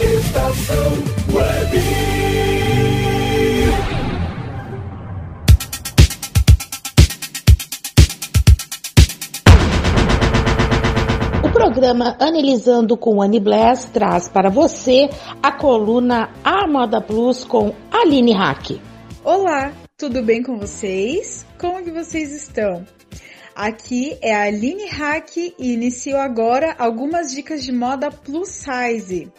Estação 0.00 0.92
Web. 1.34 1.82
O 11.44 11.50
programa 11.52 12.16
Analisando 12.18 12.96
com 12.96 13.20
Annie 13.20 13.40
Bless 13.40 13.90
traz 13.90 14.26
para 14.26 14.48
você 14.48 15.10
a 15.42 15.52
coluna 15.52 16.30
A 16.42 16.66
Moda 16.66 17.02
Plus 17.02 17.44
com 17.44 17.74
Aline 17.92 18.32
Hack. 18.32 18.80
Olá, 19.22 19.70
tudo 20.00 20.22
bem 20.22 20.42
com 20.42 20.56
vocês? 20.56 21.44
Como 21.58 21.84
que 21.84 21.90
vocês 21.90 22.32
estão? 22.32 22.86
Aqui 23.54 24.16
é 24.22 24.34
a 24.34 24.44
Aline 24.44 24.86
Hack 24.86 25.36
e 25.36 25.74
inicio 25.74 26.16
agora 26.16 26.74
algumas 26.78 27.30
dicas 27.30 27.62
de 27.62 27.70
moda 27.70 28.10
plus 28.10 28.48
size. 28.48 29.30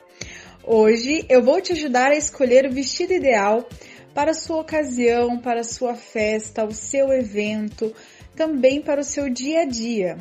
Hoje 0.64 1.26
eu 1.28 1.42
vou 1.42 1.60
te 1.60 1.72
ajudar 1.72 2.12
a 2.12 2.16
escolher 2.16 2.68
o 2.68 2.72
vestido 2.72 3.12
ideal 3.12 3.68
para 4.14 4.36
sua 4.36 4.58
ocasião, 4.58 5.40
para 5.40 5.64
sua 5.64 5.96
festa, 5.96 6.64
o 6.64 6.72
seu 6.72 7.12
evento, 7.12 7.92
também 8.36 8.84
para 8.84 9.02
o 9.02 9.04
seu 9.04 9.32
dia 9.32 9.62
a 9.62 9.66
dia. 9.66 10.20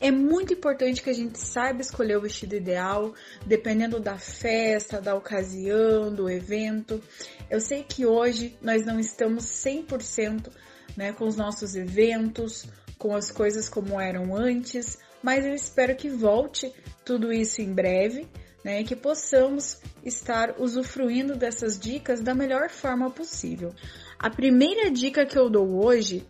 É 0.00 0.10
muito 0.10 0.52
importante 0.52 1.02
que 1.02 1.10
a 1.10 1.14
gente 1.14 1.38
saiba 1.38 1.80
escolher 1.80 2.16
o 2.16 2.20
vestido 2.20 2.54
ideal, 2.54 3.14
dependendo 3.46 4.00
da 4.00 4.18
festa, 4.18 5.00
da 5.00 5.14
ocasião, 5.14 6.14
do 6.14 6.28
evento. 6.28 7.02
Eu 7.50 7.60
sei 7.60 7.82
que 7.82 8.04
hoje 8.04 8.56
nós 8.60 8.84
não 8.84 8.98
estamos 8.98 9.44
100% 9.44 10.50
né, 10.96 11.12
com 11.12 11.26
os 11.26 11.36
nossos 11.36 11.74
eventos, 11.74 12.66
com 12.98 13.14
as 13.14 13.30
coisas 13.30 13.68
como 13.68 14.00
eram 14.00 14.36
antes, 14.36 14.98
mas 15.22 15.44
eu 15.44 15.54
espero 15.54 15.96
que 15.96 16.08
volte 16.08 16.72
tudo 17.04 17.32
isso 17.32 17.60
em 17.60 17.72
breve, 17.72 18.28
né, 18.64 18.82
que 18.82 18.96
possamos 18.96 19.80
estar 20.04 20.54
usufruindo 20.58 21.36
dessas 21.36 21.78
dicas 21.78 22.20
da 22.20 22.34
melhor 22.34 22.70
forma 22.70 23.10
possível. 23.10 23.74
A 24.18 24.30
primeira 24.30 24.90
dica 24.90 25.26
que 25.26 25.38
eu 25.38 25.50
dou 25.50 25.84
hoje 25.84 26.26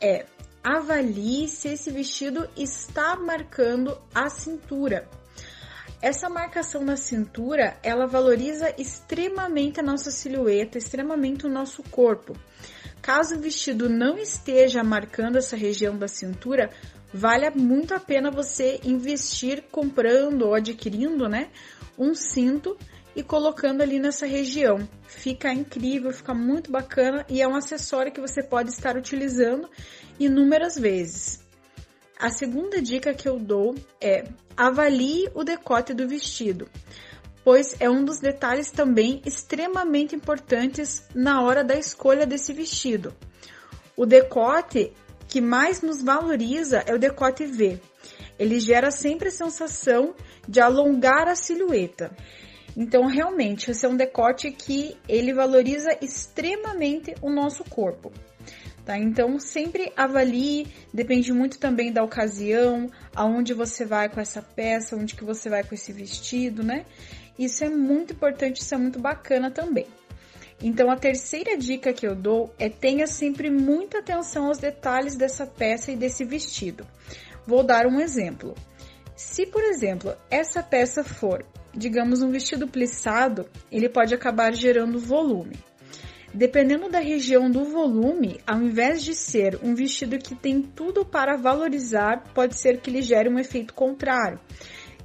é 0.00 0.26
avalie 0.62 1.48
se 1.48 1.68
esse 1.68 1.90
vestido 1.90 2.48
está 2.56 3.16
marcando 3.16 3.98
a 4.14 4.28
cintura. 4.28 5.08
Essa 6.00 6.28
marcação 6.28 6.84
na 6.84 6.96
cintura, 6.96 7.76
ela 7.82 8.06
valoriza 8.06 8.74
extremamente 8.76 9.78
a 9.78 9.82
nossa 9.82 10.10
silhueta, 10.10 10.76
extremamente 10.76 11.46
o 11.46 11.50
nosso 11.50 11.82
corpo. 11.84 12.36
Caso 13.00 13.36
o 13.36 13.40
vestido 13.40 13.88
não 13.88 14.18
esteja 14.18 14.82
marcando 14.82 15.36
essa 15.36 15.56
região 15.56 15.96
da 15.96 16.08
cintura, 16.08 16.70
vale 17.12 17.48
muito 17.50 17.94
a 17.94 18.00
pena 18.00 18.30
você 18.30 18.80
investir 18.84 19.64
comprando 19.70 20.42
ou 20.42 20.54
adquirindo, 20.54 21.28
né, 21.28 21.50
um 21.98 22.14
cinto 22.14 22.76
e 23.14 23.22
colocando 23.22 23.82
ali 23.82 23.98
nessa 23.98 24.26
região. 24.26 24.88
Fica 25.06 25.52
incrível, 25.52 26.12
fica 26.12 26.34
muito 26.34 26.70
bacana 26.70 27.24
e 27.28 27.40
é 27.40 27.48
um 27.48 27.54
acessório 27.54 28.12
que 28.12 28.20
você 28.20 28.42
pode 28.42 28.70
estar 28.70 28.96
utilizando 28.96 29.68
inúmeras 30.18 30.76
vezes. 30.76 31.40
A 32.18 32.30
segunda 32.30 32.80
dica 32.80 33.12
que 33.12 33.28
eu 33.28 33.38
dou 33.38 33.74
é 34.00 34.24
avalie 34.56 35.28
o 35.34 35.42
decote 35.42 35.92
do 35.92 36.06
vestido, 36.06 36.68
pois 37.42 37.74
é 37.80 37.90
um 37.90 38.04
dos 38.04 38.20
detalhes 38.20 38.70
também 38.70 39.20
extremamente 39.26 40.14
importantes 40.14 41.04
na 41.14 41.42
hora 41.42 41.64
da 41.64 41.74
escolha 41.74 42.24
desse 42.24 42.52
vestido. 42.52 43.12
O 43.96 44.06
decote 44.06 44.92
que 45.26 45.40
mais 45.40 45.82
nos 45.82 46.02
valoriza 46.02 46.84
é 46.86 46.94
o 46.94 46.98
decote 46.98 47.44
V. 47.44 47.80
Ele 48.38 48.60
gera 48.60 48.90
sempre 48.90 49.28
a 49.28 49.32
sensação 49.32 50.14
de 50.48 50.60
alongar 50.60 51.28
a 51.28 51.34
silhueta. 51.34 52.14
Então, 52.76 53.06
realmente, 53.06 53.70
esse 53.70 53.84
é 53.84 53.88
um 53.88 53.96
decote 53.96 54.50
que 54.50 54.96
ele 55.08 55.32
valoriza 55.32 55.96
extremamente 56.00 57.14
o 57.20 57.30
nosso 57.30 57.64
corpo. 57.64 58.12
Tá? 58.84 58.98
Então, 58.98 59.38
sempre 59.38 59.92
avalie, 59.96 60.66
depende 60.92 61.32
muito 61.32 61.58
também 61.58 61.92
da 61.92 62.02
ocasião, 62.02 62.88
aonde 63.14 63.54
você 63.54 63.84
vai 63.84 64.08
com 64.08 64.20
essa 64.20 64.42
peça, 64.42 64.96
onde 64.96 65.14
que 65.14 65.24
você 65.24 65.48
vai 65.48 65.62
com 65.62 65.74
esse 65.74 65.92
vestido, 65.92 66.64
né? 66.64 66.84
Isso 67.38 67.62
é 67.64 67.68
muito 67.68 68.12
importante, 68.12 68.60
isso 68.60 68.74
é 68.74 68.78
muito 68.78 68.98
bacana 68.98 69.50
também. 69.50 69.86
Então, 70.60 70.90
a 70.90 70.96
terceira 70.96 71.56
dica 71.56 71.92
que 71.92 72.06
eu 72.06 72.14
dou 72.14 72.54
é 72.58 72.68
tenha 72.68 73.06
sempre 73.06 73.50
muita 73.50 73.98
atenção 73.98 74.46
aos 74.46 74.58
detalhes 74.58 75.16
dessa 75.16 75.46
peça 75.46 75.92
e 75.92 75.96
desse 75.96 76.24
vestido. 76.24 76.86
Vou 77.46 77.62
dar 77.62 77.86
um 77.86 78.00
exemplo. 78.00 78.54
Se, 79.16 79.46
por 79.46 79.62
exemplo, 79.62 80.14
essa 80.30 80.62
peça 80.62 81.02
for, 81.02 81.44
digamos, 81.74 82.22
um 82.22 82.30
vestido 82.30 82.66
plissado, 82.68 83.46
ele 83.70 83.88
pode 83.88 84.14
acabar 84.14 84.52
gerando 84.54 84.98
volume. 84.98 85.56
Dependendo 86.34 86.88
da 86.88 86.98
região 86.98 87.50
do 87.50 87.64
volume, 87.64 88.40
ao 88.46 88.62
invés 88.62 89.02
de 89.02 89.14
ser 89.14 89.58
um 89.62 89.74
vestido 89.74 90.18
que 90.18 90.34
tem 90.34 90.62
tudo 90.62 91.04
para 91.04 91.36
valorizar, 91.36 92.24
pode 92.32 92.56
ser 92.56 92.80
que 92.80 92.88
ele 92.88 93.02
gere 93.02 93.28
um 93.28 93.38
efeito 93.38 93.74
contrário. 93.74 94.40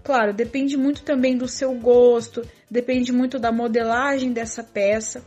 Claro, 0.03 0.34
depende 0.34 0.77
muito 0.77 1.03
também 1.03 1.38
do 1.38 1.47
seu 1.47 1.73
gosto, 1.73 2.41
depende 2.71 3.12
muito 3.12 3.38
da 3.38 3.51
modelagem 3.51 4.32
dessa 4.32 4.63
peça, 4.63 5.21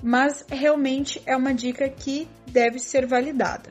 mas 0.00 0.44
realmente 0.48 1.20
é 1.26 1.36
uma 1.36 1.52
dica 1.52 1.88
que 1.88 2.28
deve 2.46 2.78
ser 2.78 3.06
validada. 3.06 3.70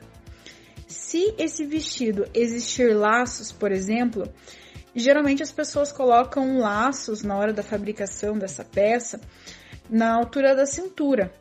Se 0.86 1.34
esse 1.38 1.64
vestido 1.64 2.26
existir 2.34 2.94
laços, 2.94 3.50
por 3.50 3.72
exemplo, 3.72 4.30
geralmente 5.00 5.42
as 5.42 5.52
pessoas 5.52 5.92
colocam 5.92 6.58
laços 6.58 7.22
na 7.22 7.36
hora 7.36 7.52
da 7.52 7.62
fabricação 7.62 8.38
dessa 8.38 8.64
peça 8.64 9.20
na 9.88 10.14
altura 10.14 10.54
da 10.54 10.66
cintura, 10.66 11.32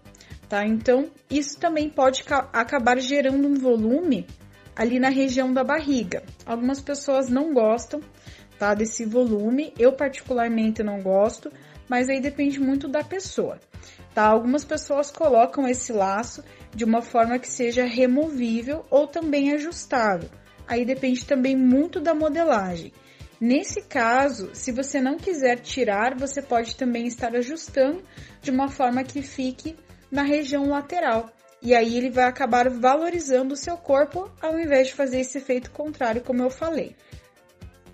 tá? 0.49 0.65
Então, 0.65 1.09
isso 1.29 1.59
também 1.59 1.89
pode 1.89 2.23
acabar 2.51 2.99
gerando 2.99 3.47
um 3.47 3.55
volume 3.55 4.27
ali 4.75 4.99
na 4.99 5.09
região 5.09 5.53
da 5.53 5.63
barriga. 5.63 6.23
Algumas 6.45 6.81
pessoas 6.81 7.29
não 7.29 7.53
gostam, 7.53 8.01
tá, 8.57 8.73
desse 8.73 9.05
volume. 9.05 9.73
Eu 9.77 9.93
particularmente 9.93 10.83
não 10.83 11.01
gosto, 11.01 11.51
mas 11.87 12.09
aí 12.09 12.19
depende 12.19 12.59
muito 12.59 12.87
da 12.87 13.03
pessoa, 13.03 13.59
tá? 14.13 14.25
Algumas 14.25 14.63
pessoas 14.63 15.11
colocam 15.11 15.67
esse 15.67 15.93
laço 15.93 16.43
de 16.73 16.83
uma 16.83 17.01
forma 17.01 17.39
que 17.39 17.47
seja 17.47 17.85
removível 17.85 18.85
ou 18.89 19.07
também 19.07 19.53
ajustável. 19.53 20.29
Aí 20.67 20.85
depende 20.85 21.25
também 21.25 21.55
muito 21.55 21.99
da 21.99 22.13
modelagem. 22.13 22.93
Nesse 23.45 23.81
caso, 23.81 24.51
se 24.53 24.71
você 24.71 25.01
não 25.01 25.17
quiser 25.17 25.59
tirar, 25.59 26.17
você 26.17 26.41
pode 26.41 26.77
também 26.77 27.07
estar 27.07 27.35
ajustando 27.35 28.01
de 28.41 28.49
uma 28.49 28.69
forma 28.69 29.03
que 29.03 29.21
fique 29.21 29.75
na 30.09 30.23
região 30.23 30.69
lateral. 30.69 31.29
E 31.61 31.75
aí 31.75 31.97
ele 31.97 32.09
vai 32.09 32.23
acabar 32.23 32.69
valorizando 32.69 33.53
o 33.53 33.57
seu 33.57 33.75
corpo 33.75 34.31
ao 34.41 34.57
invés 34.57 34.87
de 34.87 34.93
fazer 34.93 35.19
esse 35.19 35.39
efeito 35.39 35.71
contrário, 35.71 36.21
como 36.23 36.41
eu 36.41 36.49
falei. 36.49 36.95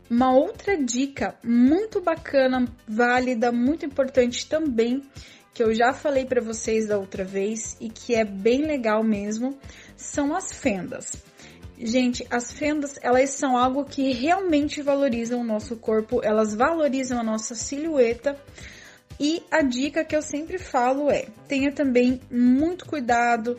Uma 0.07 0.31
outra 0.35 0.77
dica 0.77 1.35
muito 1.43 1.99
bacana, 1.99 2.67
válida, 2.87 3.51
muito 3.51 3.83
importante 3.83 4.47
também, 4.47 5.01
que 5.51 5.63
eu 5.63 5.73
já 5.73 5.93
falei 5.93 6.25
para 6.25 6.43
vocês 6.43 6.87
da 6.87 6.99
outra 6.99 7.23
vez 7.23 7.75
e 7.81 7.89
que 7.89 8.13
é 8.13 8.23
bem 8.23 8.61
legal 8.61 9.03
mesmo, 9.03 9.57
são 9.97 10.35
as 10.35 10.53
fendas. 10.53 11.23
Gente, 11.81 12.27
as 12.29 12.51
fendas, 12.51 12.99
elas 13.01 13.29
são 13.29 13.55
algo 13.55 13.85
que 13.85 14.11
realmente 14.11 14.81
valorizam 14.81 15.39
o 15.39 15.45
nosso 15.45 15.77
corpo, 15.77 16.19
elas 16.21 16.53
valorizam 16.53 17.17
a 17.17 17.23
nossa 17.23 17.55
silhueta, 17.55 18.37
e 19.17 19.41
a 19.49 19.61
dica 19.61 20.03
que 20.03 20.13
eu 20.13 20.21
sempre 20.21 20.57
falo 20.57 21.09
é: 21.09 21.27
tenha 21.47 21.71
também 21.71 22.19
muito 22.29 22.85
cuidado, 22.85 23.55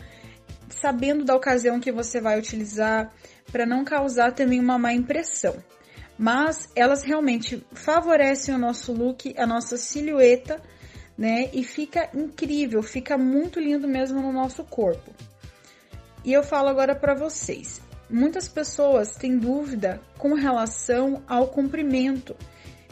sabendo 0.68 1.24
da 1.24 1.34
ocasião 1.34 1.80
que 1.80 1.90
você 1.90 2.20
vai 2.20 2.38
utilizar, 2.38 3.10
para 3.50 3.64
não 3.64 3.86
causar 3.86 4.32
também 4.32 4.60
uma 4.60 4.78
má 4.78 4.92
impressão. 4.92 5.56
Mas 6.18 6.68
elas 6.76 7.02
realmente 7.02 7.66
favorecem 7.72 8.54
o 8.54 8.58
nosso 8.58 8.92
look, 8.92 9.34
a 9.38 9.46
nossa 9.46 9.78
silhueta, 9.78 10.60
né? 11.16 11.48
E 11.54 11.64
fica 11.64 12.10
incrível, 12.14 12.82
fica 12.82 13.16
muito 13.16 13.58
lindo 13.58 13.88
mesmo 13.88 14.20
no 14.20 14.30
nosso 14.30 14.62
corpo. 14.64 15.10
E 16.22 16.34
eu 16.34 16.42
falo 16.42 16.68
agora 16.68 16.94
para 16.94 17.14
vocês. 17.14 17.80
Muitas 18.10 18.48
pessoas 18.48 19.14
têm 19.14 19.38
dúvida 19.38 20.00
com 20.18 20.34
relação 20.34 21.22
ao 21.28 21.46
comprimento. 21.46 22.34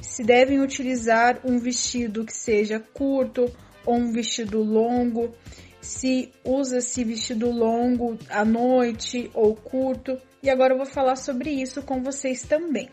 Se 0.00 0.22
devem 0.22 0.60
utilizar 0.60 1.40
um 1.44 1.58
vestido 1.58 2.24
que 2.24 2.32
seja 2.32 2.78
curto 2.78 3.50
ou 3.84 3.96
um 3.96 4.12
vestido 4.12 4.62
longo, 4.62 5.34
se 5.80 6.30
usa-se 6.44 7.02
vestido 7.02 7.50
longo 7.50 8.16
à 8.30 8.44
noite 8.44 9.28
ou 9.34 9.56
curto. 9.56 10.16
E 10.40 10.48
agora 10.48 10.74
eu 10.74 10.78
vou 10.78 10.86
falar 10.86 11.16
sobre 11.16 11.50
isso 11.50 11.82
com 11.82 12.00
vocês 12.00 12.42
também. 12.42 12.88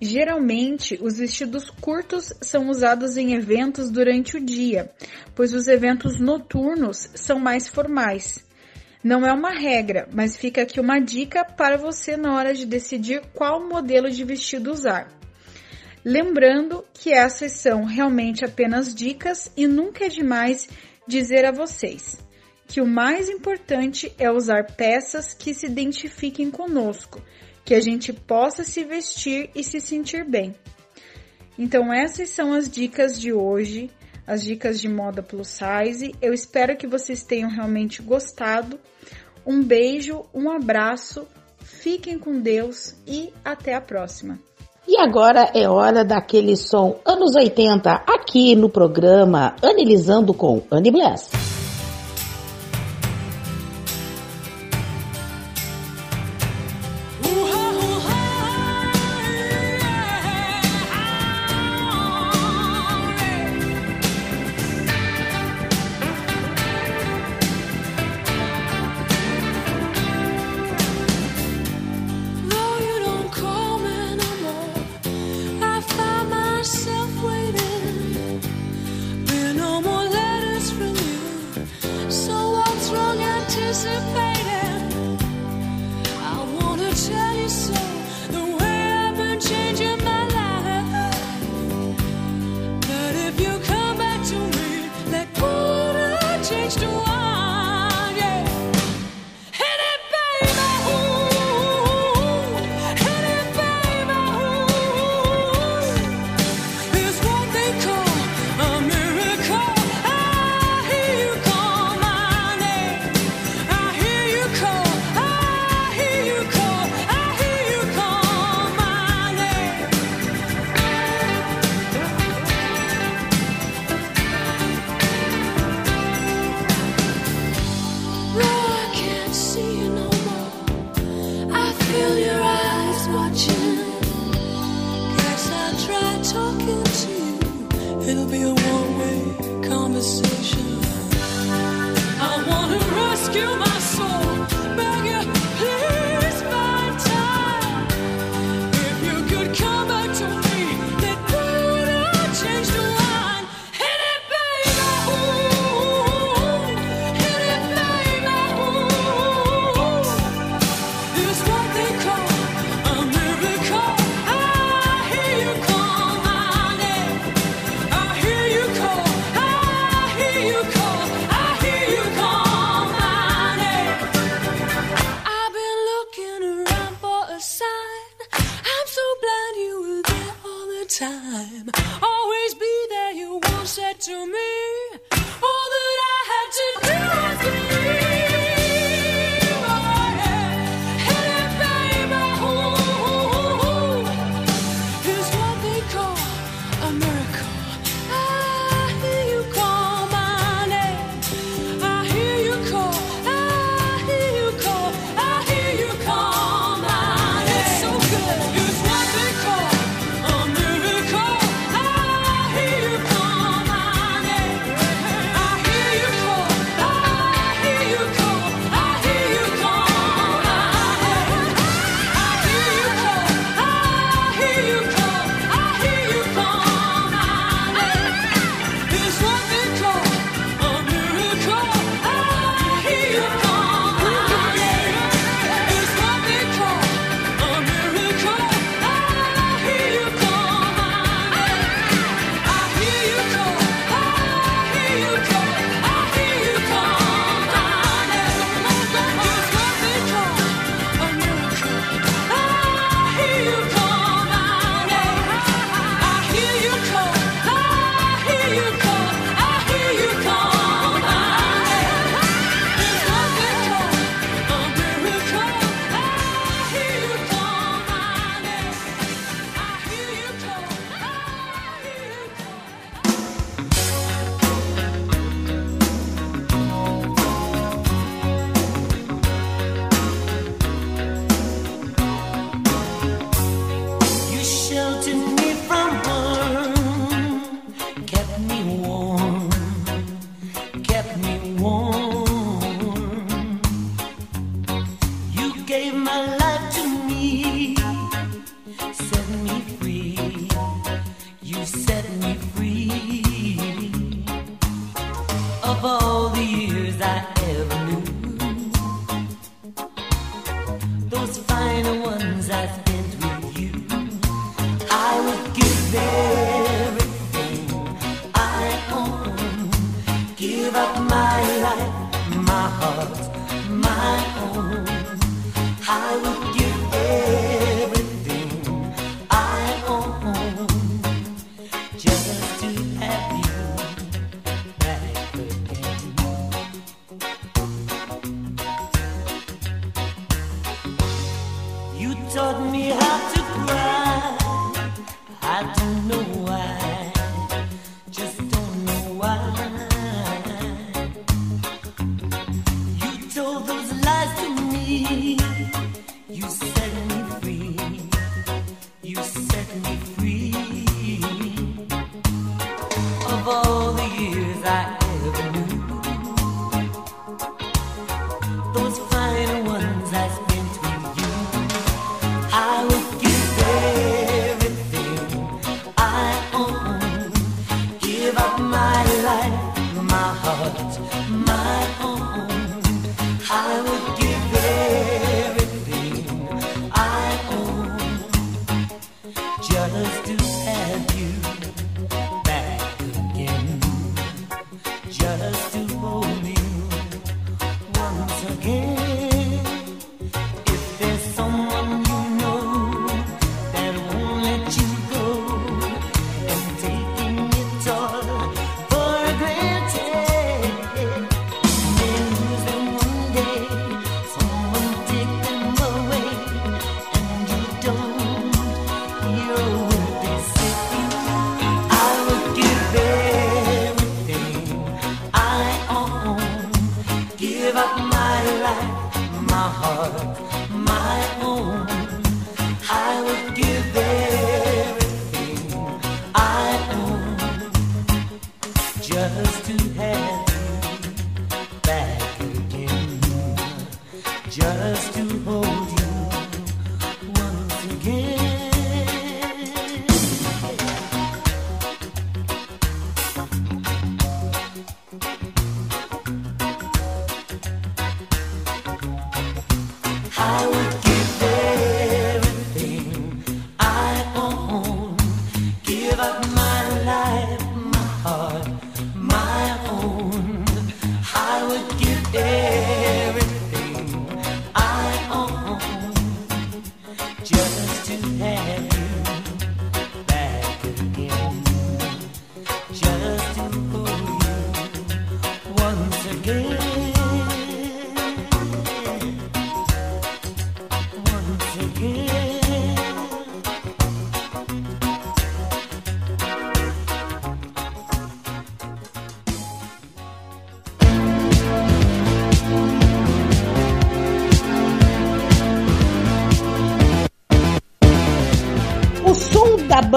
Geralmente, 0.00 0.98
os 1.00 1.18
vestidos 1.18 1.70
curtos 1.70 2.32
são 2.42 2.68
usados 2.68 3.16
em 3.16 3.32
eventos 3.34 3.90
durante 3.90 4.36
o 4.36 4.44
dia, 4.44 4.90
pois 5.36 5.54
os 5.54 5.68
eventos 5.68 6.18
noturnos 6.18 7.08
são 7.14 7.38
mais 7.38 7.68
formais. 7.68 8.43
Não 9.04 9.26
é 9.26 9.32
uma 9.34 9.50
regra, 9.50 10.08
mas 10.10 10.34
fica 10.34 10.62
aqui 10.62 10.80
uma 10.80 10.98
dica 10.98 11.44
para 11.44 11.76
você 11.76 12.16
na 12.16 12.34
hora 12.34 12.54
de 12.54 12.64
decidir 12.64 13.20
qual 13.34 13.62
modelo 13.68 14.10
de 14.10 14.24
vestido 14.24 14.72
usar. 14.72 15.12
Lembrando 16.02 16.82
que 16.94 17.12
essas 17.12 17.52
são 17.52 17.84
realmente 17.84 18.46
apenas 18.46 18.94
dicas 18.94 19.52
e 19.54 19.66
nunca 19.66 20.06
é 20.06 20.08
demais 20.08 20.66
dizer 21.06 21.44
a 21.44 21.52
vocês 21.52 22.24
que 22.66 22.80
o 22.80 22.86
mais 22.86 23.28
importante 23.28 24.12
é 24.18 24.30
usar 24.30 24.64
peças 24.74 25.34
que 25.34 25.52
se 25.54 25.66
identifiquem 25.66 26.50
conosco, 26.50 27.22
que 27.64 27.74
a 27.74 27.80
gente 27.80 28.12
possa 28.12 28.64
se 28.64 28.84
vestir 28.84 29.50
e 29.54 29.62
se 29.62 29.80
sentir 29.80 30.24
bem. 30.24 30.54
Então, 31.58 31.92
essas 31.92 32.30
são 32.30 32.52
as 32.52 32.68
dicas 32.68 33.20
de 33.20 33.32
hoje, 33.32 33.90
as 34.26 34.42
dicas 34.42 34.80
de 34.80 34.88
moda 34.88 35.22
plus 35.22 35.48
size. 35.48 36.14
Eu 36.20 36.32
espero 36.32 36.76
que 36.76 36.86
vocês 36.86 37.22
tenham 37.22 37.50
realmente 37.50 38.02
gostado 38.02 38.80
um 39.46 39.62
beijo, 39.62 40.24
um 40.34 40.50
abraço, 40.50 41.26
fiquem 41.58 42.18
com 42.18 42.40
Deus 42.40 42.94
e 43.06 43.32
até 43.44 43.74
a 43.74 43.80
próxima. 43.80 44.38
E 44.86 44.98
agora 44.98 45.50
é 45.54 45.68
hora 45.68 46.04
daquele 46.04 46.56
som 46.56 47.00
anos 47.04 47.34
80 47.34 47.90
aqui 48.06 48.54
no 48.54 48.68
programa 48.68 49.56
Analisando 49.62 50.34
com 50.34 50.62
Annie 50.70 50.92
Bless. 50.92 51.43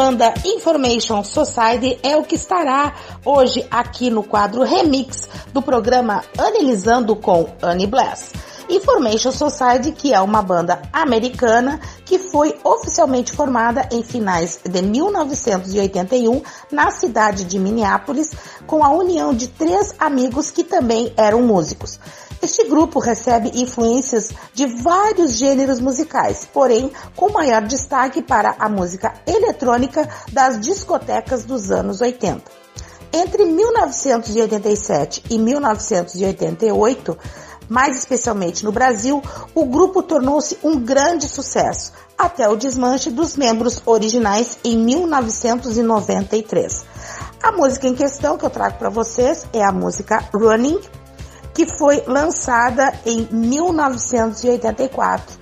Banda 0.07 0.33
Information 0.45 1.21
Society 1.21 1.99
é 2.01 2.15
o 2.15 2.23
que 2.23 2.35
estará 2.35 2.93
hoje 3.25 3.67
aqui 3.69 4.09
no 4.09 4.23
quadro 4.23 4.63
Remix 4.63 5.27
do 5.51 5.61
programa 5.61 6.23
Analisando 6.37 7.13
com 7.13 7.49
Annie 7.61 7.87
Bless. 7.87 8.31
Information 8.69 9.33
Society, 9.33 9.91
que 9.91 10.13
é 10.13 10.21
uma 10.21 10.41
banda 10.41 10.81
americana 10.93 11.81
que 12.05 12.19
foi 12.19 12.57
oficialmente 12.63 13.33
formada 13.33 13.89
em 13.91 14.01
finais 14.01 14.57
de 14.63 14.81
1981 14.81 16.41
na 16.71 16.89
cidade 16.89 17.43
de 17.43 17.59
Minneapolis, 17.59 18.31
com 18.65 18.85
a 18.85 18.89
união 18.89 19.33
de 19.33 19.49
três 19.49 19.93
amigos 19.99 20.49
que 20.49 20.63
também 20.63 21.11
eram 21.17 21.41
músicos. 21.41 21.99
Este 22.41 22.67
grupo 22.67 22.99
recebe 22.99 23.51
influências 23.55 24.31
de 24.53 24.65
vários 24.67 25.33
gêneros 25.33 25.79
musicais, 25.79 26.47
porém 26.53 26.91
com 27.15 27.31
maior 27.31 27.61
destaque 27.63 28.21
para 28.21 28.55
a 28.59 28.69
música 28.69 29.15
eletrônica 29.25 30.07
das 30.31 30.59
discotecas 30.59 31.45
dos 31.45 31.71
anos 31.71 31.99
80. 31.99 32.43
Entre 33.11 33.43
1987 33.45 35.23
e 35.29 35.39
1988, 35.39 37.17
mais 37.67 37.97
especialmente 37.97 38.63
no 38.63 38.71
Brasil, 38.71 39.19
o 39.55 39.65
grupo 39.65 40.03
tornou-se 40.03 40.59
um 40.63 40.79
grande 40.79 41.27
sucesso, 41.27 41.91
até 42.17 42.47
o 42.47 42.55
desmanche 42.55 43.09
dos 43.09 43.35
membros 43.35 43.81
originais 43.85 44.57
em 44.63 44.77
1993. 44.77 46.85
A 47.41 47.51
música 47.51 47.87
em 47.87 47.95
questão 47.95 48.37
que 48.37 48.45
eu 48.45 48.49
trago 48.49 48.77
para 48.77 48.89
vocês 48.89 49.45
é 49.53 49.63
a 49.63 49.71
música 49.71 50.23
Running, 50.33 50.79
que 51.57 51.65
foi 51.65 52.03
lançada 52.05 52.93
em 53.03 53.27
1984. 53.31 55.39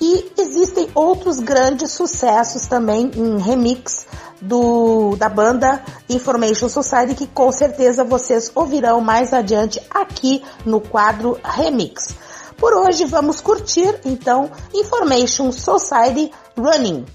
E 0.00 0.32
existem 0.36 0.88
outros 0.96 1.38
grandes 1.38 1.92
sucessos 1.92 2.66
também 2.66 3.12
em 3.14 3.38
remix 3.38 4.04
do, 4.40 5.14
da 5.14 5.28
banda 5.28 5.80
Information 6.10 6.68
Society 6.68 7.14
que 7.14 7.28
com 7.28 7.52
certeza 7.52 8.02
vocês 8.02 8.50
ouvirão 8.52 9.00
mais 9.00 9.32
adiante 9.32 9.80
aqui 9.88 10.42
no 10.66 10.80
quadro 10.80 11.38
Remix. 11.44 12.08
Por 12.56 12.74
hoje 12.74 13.04
vamos 13.04 13.40
curtir 13.40 13.94
então 14.04 14.50
Information 14.74 15.52
Society 15.52 16.32
Running. 16.56 17.06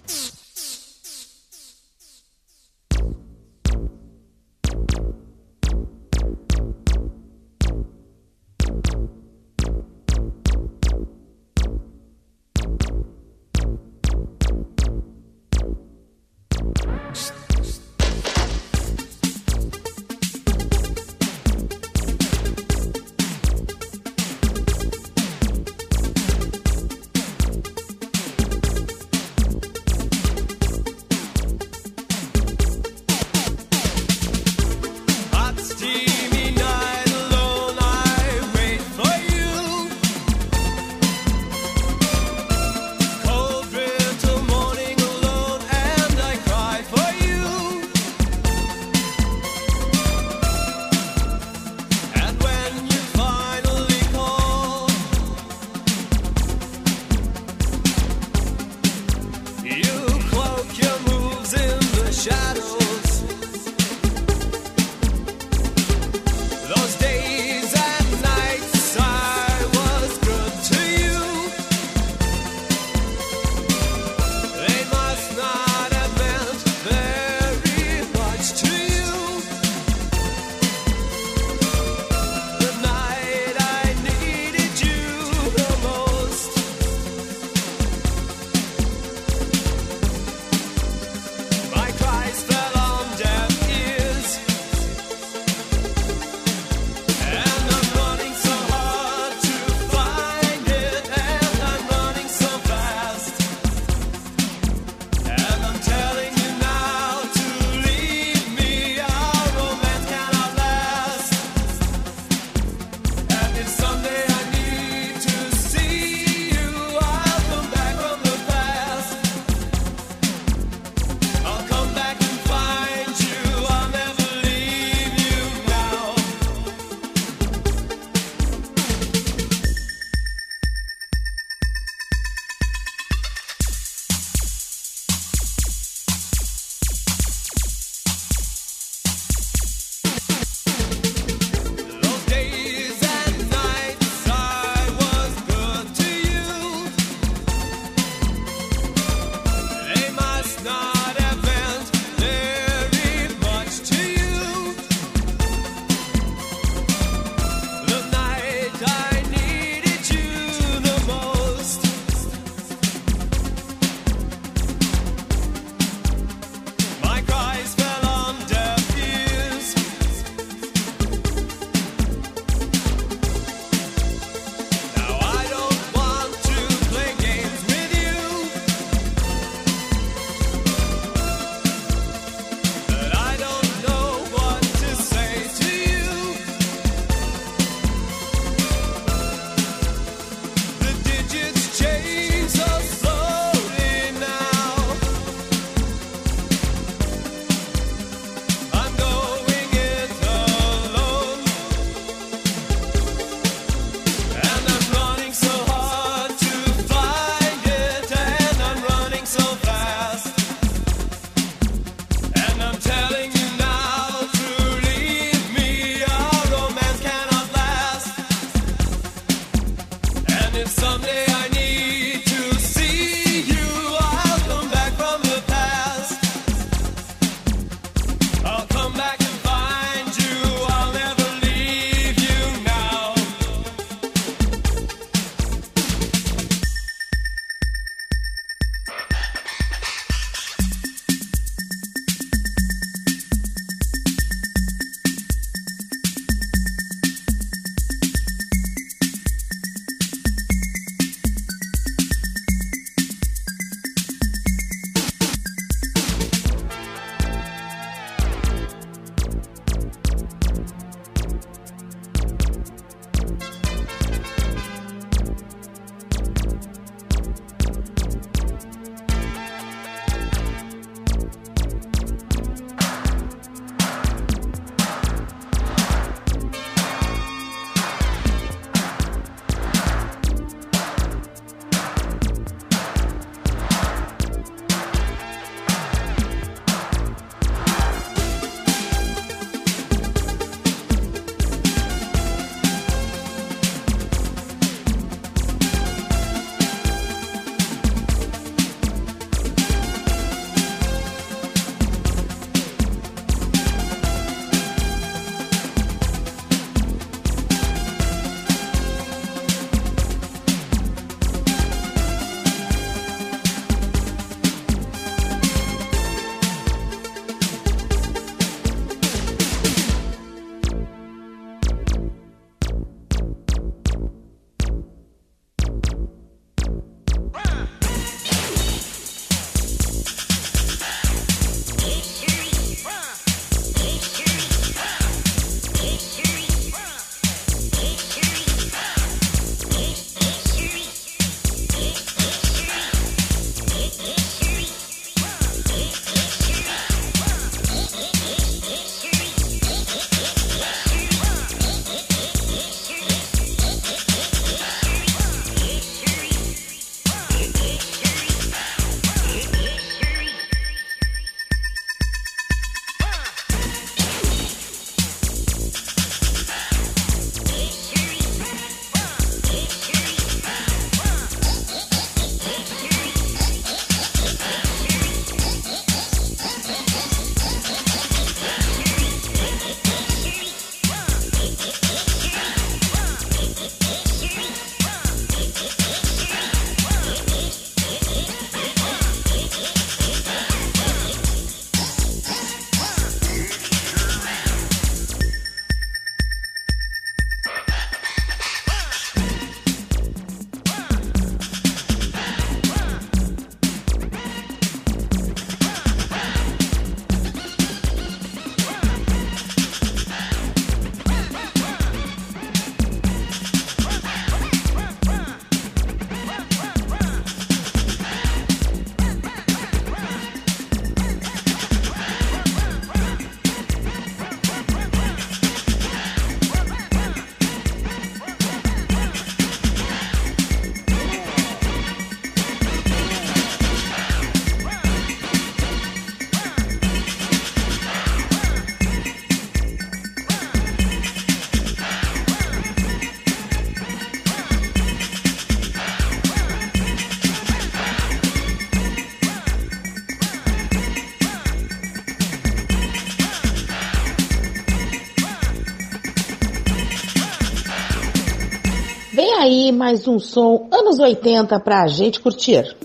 mais 459.71 460.07
um 460.07 460.19
som 460.19 460.67
anos 460.71 460.99
80 460.99 461.59
para 461.59 461.83
a 461.83 461.87
gente 461.87 462.19
curtir. 462.19 462.75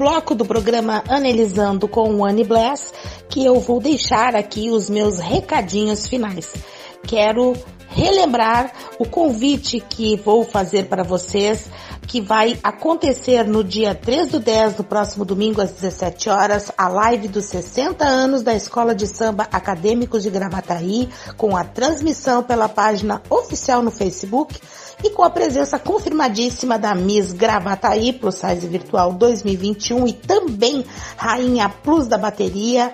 Bloco 0.00 0.34
do 0.34 0.46
programa 0.46 1.04
Analisando 1.10 1.86
com 1.86 2.14
o 2.14 2.24
Annie 2.24 2.42
Bless, 2.42 2.90
que 3.28 3.44
eu 3.44 3.60
vou 3.60 3.78
deixar 3.78 4.34
aqui 4.34 4.70
os 4.70 4.88
meus 4.88 5.18
recadinhos 5.18 6.08
finais. 6.08 6.54
Quero 7.02 7.52
relembrar 7.90 8.72
o 8.98 9.04
convite 9.04 9.78
que 9.78 10.16
vou 10.16 10.42
fazer 10.42 10.86
para 10.86 11.02
vocês, 11.02 11.66
que 12.06 12.18
vai 12.18 12.58
acontecer 12.62 13.46
no 13.46 13.62
dia 13.62 13.94
3 13.94 14.28
do 14.28 14.40
10 14.40 14.76
do 14.76 14.84
próximo 14.84 15.22
domingo 15.22 15.60
às 15.60 15.72
17 15.72 16.30
horas, 16.30 16.72
a 16.78 16.88
live 16.88 17.28
dos 17.28 17.44
60 17.44 18.02
anos 18.02 18.42
da 18.42 18.54
Escola 18.54 18.94
de 18.94 19.06
Samba 19.06 19.48
Acadêmicos 19.52 20.22
de 20.22 20.30
Gravataí, 20.30 21.10
com 21.36 21.54
a 21.54 21.62
transmissão 21.62 22.42
pela 22.42 22.70
página 22.70 23.20
oficial 23.28 23.82
no 23.82 23.90
Facebook 23.90 24.58
e 25.02 25.10
com 25.10 25.22
a 25.22 25.30
presença 25.30 25.78
confirmadíssima 25.78 26.78
da 26.78 26.94
Miss 26.94 27.32
Gravataí 27.32 28.12
Plus 28.12 28.36
Size 28.36 28.66
Virtual 28.66 29.12
2021 29.12 30.06
e 30.06 30.12
também 30.12 30.84
Rainha 31.16 31.68
Plus 31.68 32.06
da 32.06 32.18
Bateria, 32.18 32.92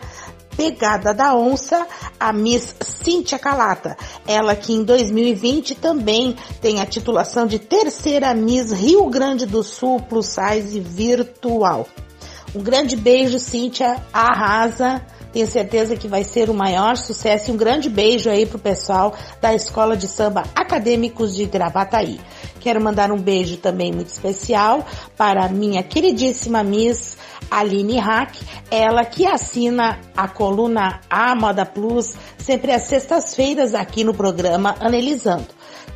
Pegada 0.57 1.12
da 1.12 1.34
Onça, 1.34 1.86
a 2.18 2.32
Miss 2.32 2.74
Cíntia 2.80 3.38
Calata. 3.38 3.96
Ela 4.26 4.57
que 4.57 4.72
em 4.72 4.82
2020 4.82 5.74
também 5.74 6.34
tem 6.62 6.80
a 6.80 6.86
titulação 6.86 7.46
de 7.46 7.59
terceira 7.59 8.32
Miss 8.32 8.72
Rio 8.72 9.07
Grande 9.11 9.44
do 9.44 9.62
Sul 9.62 10.00
Plus 10.00 10.26
Size 10.26 10.80
Virtual. 10.80 11.86
Um 12.54 12.62
grande 12.62 12.96
beijo, 12.96 13.38
Cíntia, 13.38 14.02
arrasa. 14.12 15.02
Tenho 15.33 15.47
certeza 15.47 15.97
que 15.97 16.09
vai 16.09 16.24
ser 16.24 16.49
o 16.49 16.55
maior 16.55 16.97
sucesso 16.97 17.51
e 17.51 17.55
um 17.55 17.57
grande 17.57 17.91
beijo 17.91 18.31
aí 18.31 18.47
pro 18.47 18.59
pessoal 18.59 19.14
da 19.41 19.55
Escola 19.55 19.97
de 19.97 20.09
Samba 20.09 20.45
Acadêmicos 20.55 21.35
de 21.35 21.45
Gravataí. 21.45 22.20
Quero 22.61 22.81
mandar 22.81 23.12
um 23.12 23.18
beijo 23.18 23.59
também 23.59 23.93
muito 23.93 24.09
especial 24.09 24.85
para 25.16 25.49
minha 25.49 25.83
queridíssima 25.83 26.64
Miss 26.64 27.16
Aline 27.51 27.99
Hack, 27.99 28.37
ela 28.70 29.05
que 29.05 29.27
assina 29.27 30.01
a 30.16 30.27
coluna 30.27 31.01
A 31.09 31.35
Moda 31.35 31.64
Plus 31.64 32.14
sempre 32.39 32.72
às 32.72 32.83
sextas-feiras 32.83 33.74
aqui 33.74 34.03
no 34.05 34.14
programa 34.14 34.74
Analisando. 34.81 35.47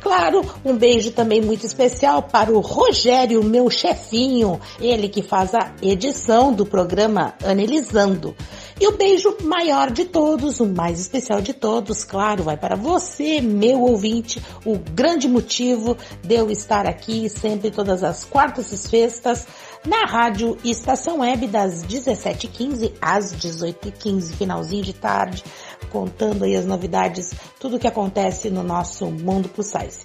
Claro, 0.01 0.41
um 0.65 0.75
beijo 0.75 1.11
também 1.11 1.41
muito 1.41 1.65
especial 1.65 2.23
para 2.23 2.51
o 2.51 2.59
Rogério, 2.59 3.43
meu 3.43 3.69
chefinho, 3.69 4.59
ele 4.79 5.07
que 5.07 5.21
faz 5.21 5.53
a 5.53 5.71
edição 5.81 6.51
do 6.51 6.65
programa 6.65 7.35
Analisando. 7.43 8.35
E 8.81 8.87
o 8.87 8.97
beijo 8.97 9.37
maior 9.43 9.91
de 9.91 10.05
todos, 10.05 10.59
o 10.59 10.65
mais 10.65 10.99
especial 10.99 11.39
de 11.39 11.53
todos, 11.53 12.03
claro, 12.03 12.41
vai 12.41 12.57
para 12.57 12.75
você, 12.75 13.39
meu 13.39 13.83
ouvinte, 13.83 14.43
o 14.65 14.75
grande 14.75 15.27
motivo 15.27 15.95
de 16.23 16.33
eu 16.33 16.49
estar 16.49 16.87
aqui 16.87 17.29
sempre 17.29 17.69
todas 17.69 18.03
as 18.03 18.25
quartas 18.25 18.71
e 18.71 18.77
sextas 18.79 19.45
na 19.85 20.05
rádio 20.05 20.57
Estação 20.63 21.19
Web 21.19 21.45
das 21.45 21.83
17h15 21.83 22.93
às 22.99 23.35
18h15, 23.35 24.33
finalzinho 24.33 24.83
de 24.83 24.93
tarde, 24.93 25.43
contando 25.91 26.43
aí 26.43 26.55
as 26.55 26.65
novidades, 26.65 27.35
tudo 27.59 27.77
que 27.77 27.87
acontece 27.87 28.49
no 28.49 28.63
nosso 28.63 29.05
mundo 29.11 29.47
plus 29.47 29.67
size. 29.67 29.99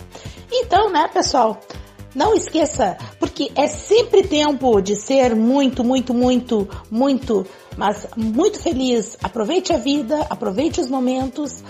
Então, 0.53 0.93
né, 0.93 1.09
pessoal, 1.09 1.59
não 2.15 2.35
esqueça, 2.35 2.97
porque 3.19 3.53
é 3.55 3.69
sempre 3.69 4.23
tempo 4.23 4.81
de 4.81 4.97
ser 4.97 5.37
muito, 5.37 5.85
muito, 5.85 6.15
muito, 6.15 6.67
muito, 6.91 7.47
mas 7.77 8.07
muito 8.17 8.59
feliz. 8.59 9.17
Aproveite 9.23 9.73
a 9.73 9.77
vida, 9.79 10.27
aproveite 10.31 10.81
os 10.81 10.89
momentos. 10.89 11.63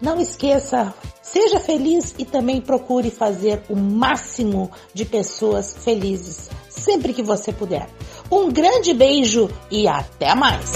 Não 0.00 0.18
esqueça, 0.20 0.94
seja 1.22 1.60
feliz 1.60 2.14
e 2.18 2.24
também 2.24 2.60
procure 2.60 3.10
fazer 3.10 3.62
o 3.68 3.76
máximo 3.76 4.70
de 4.94 5.04
pessoas 5.04 5.76
felizes 5.84 6.48
sempre 6.80 7.12
que 7.12 7.22
você 7.22 7.52
puder. 7.52 7.88
Um 8.30 8.50
grande 8.50 8.94
beijo 8.94 9.50
e 9.70 9.86
até 9.86 10.34
mais! 10.34 10.72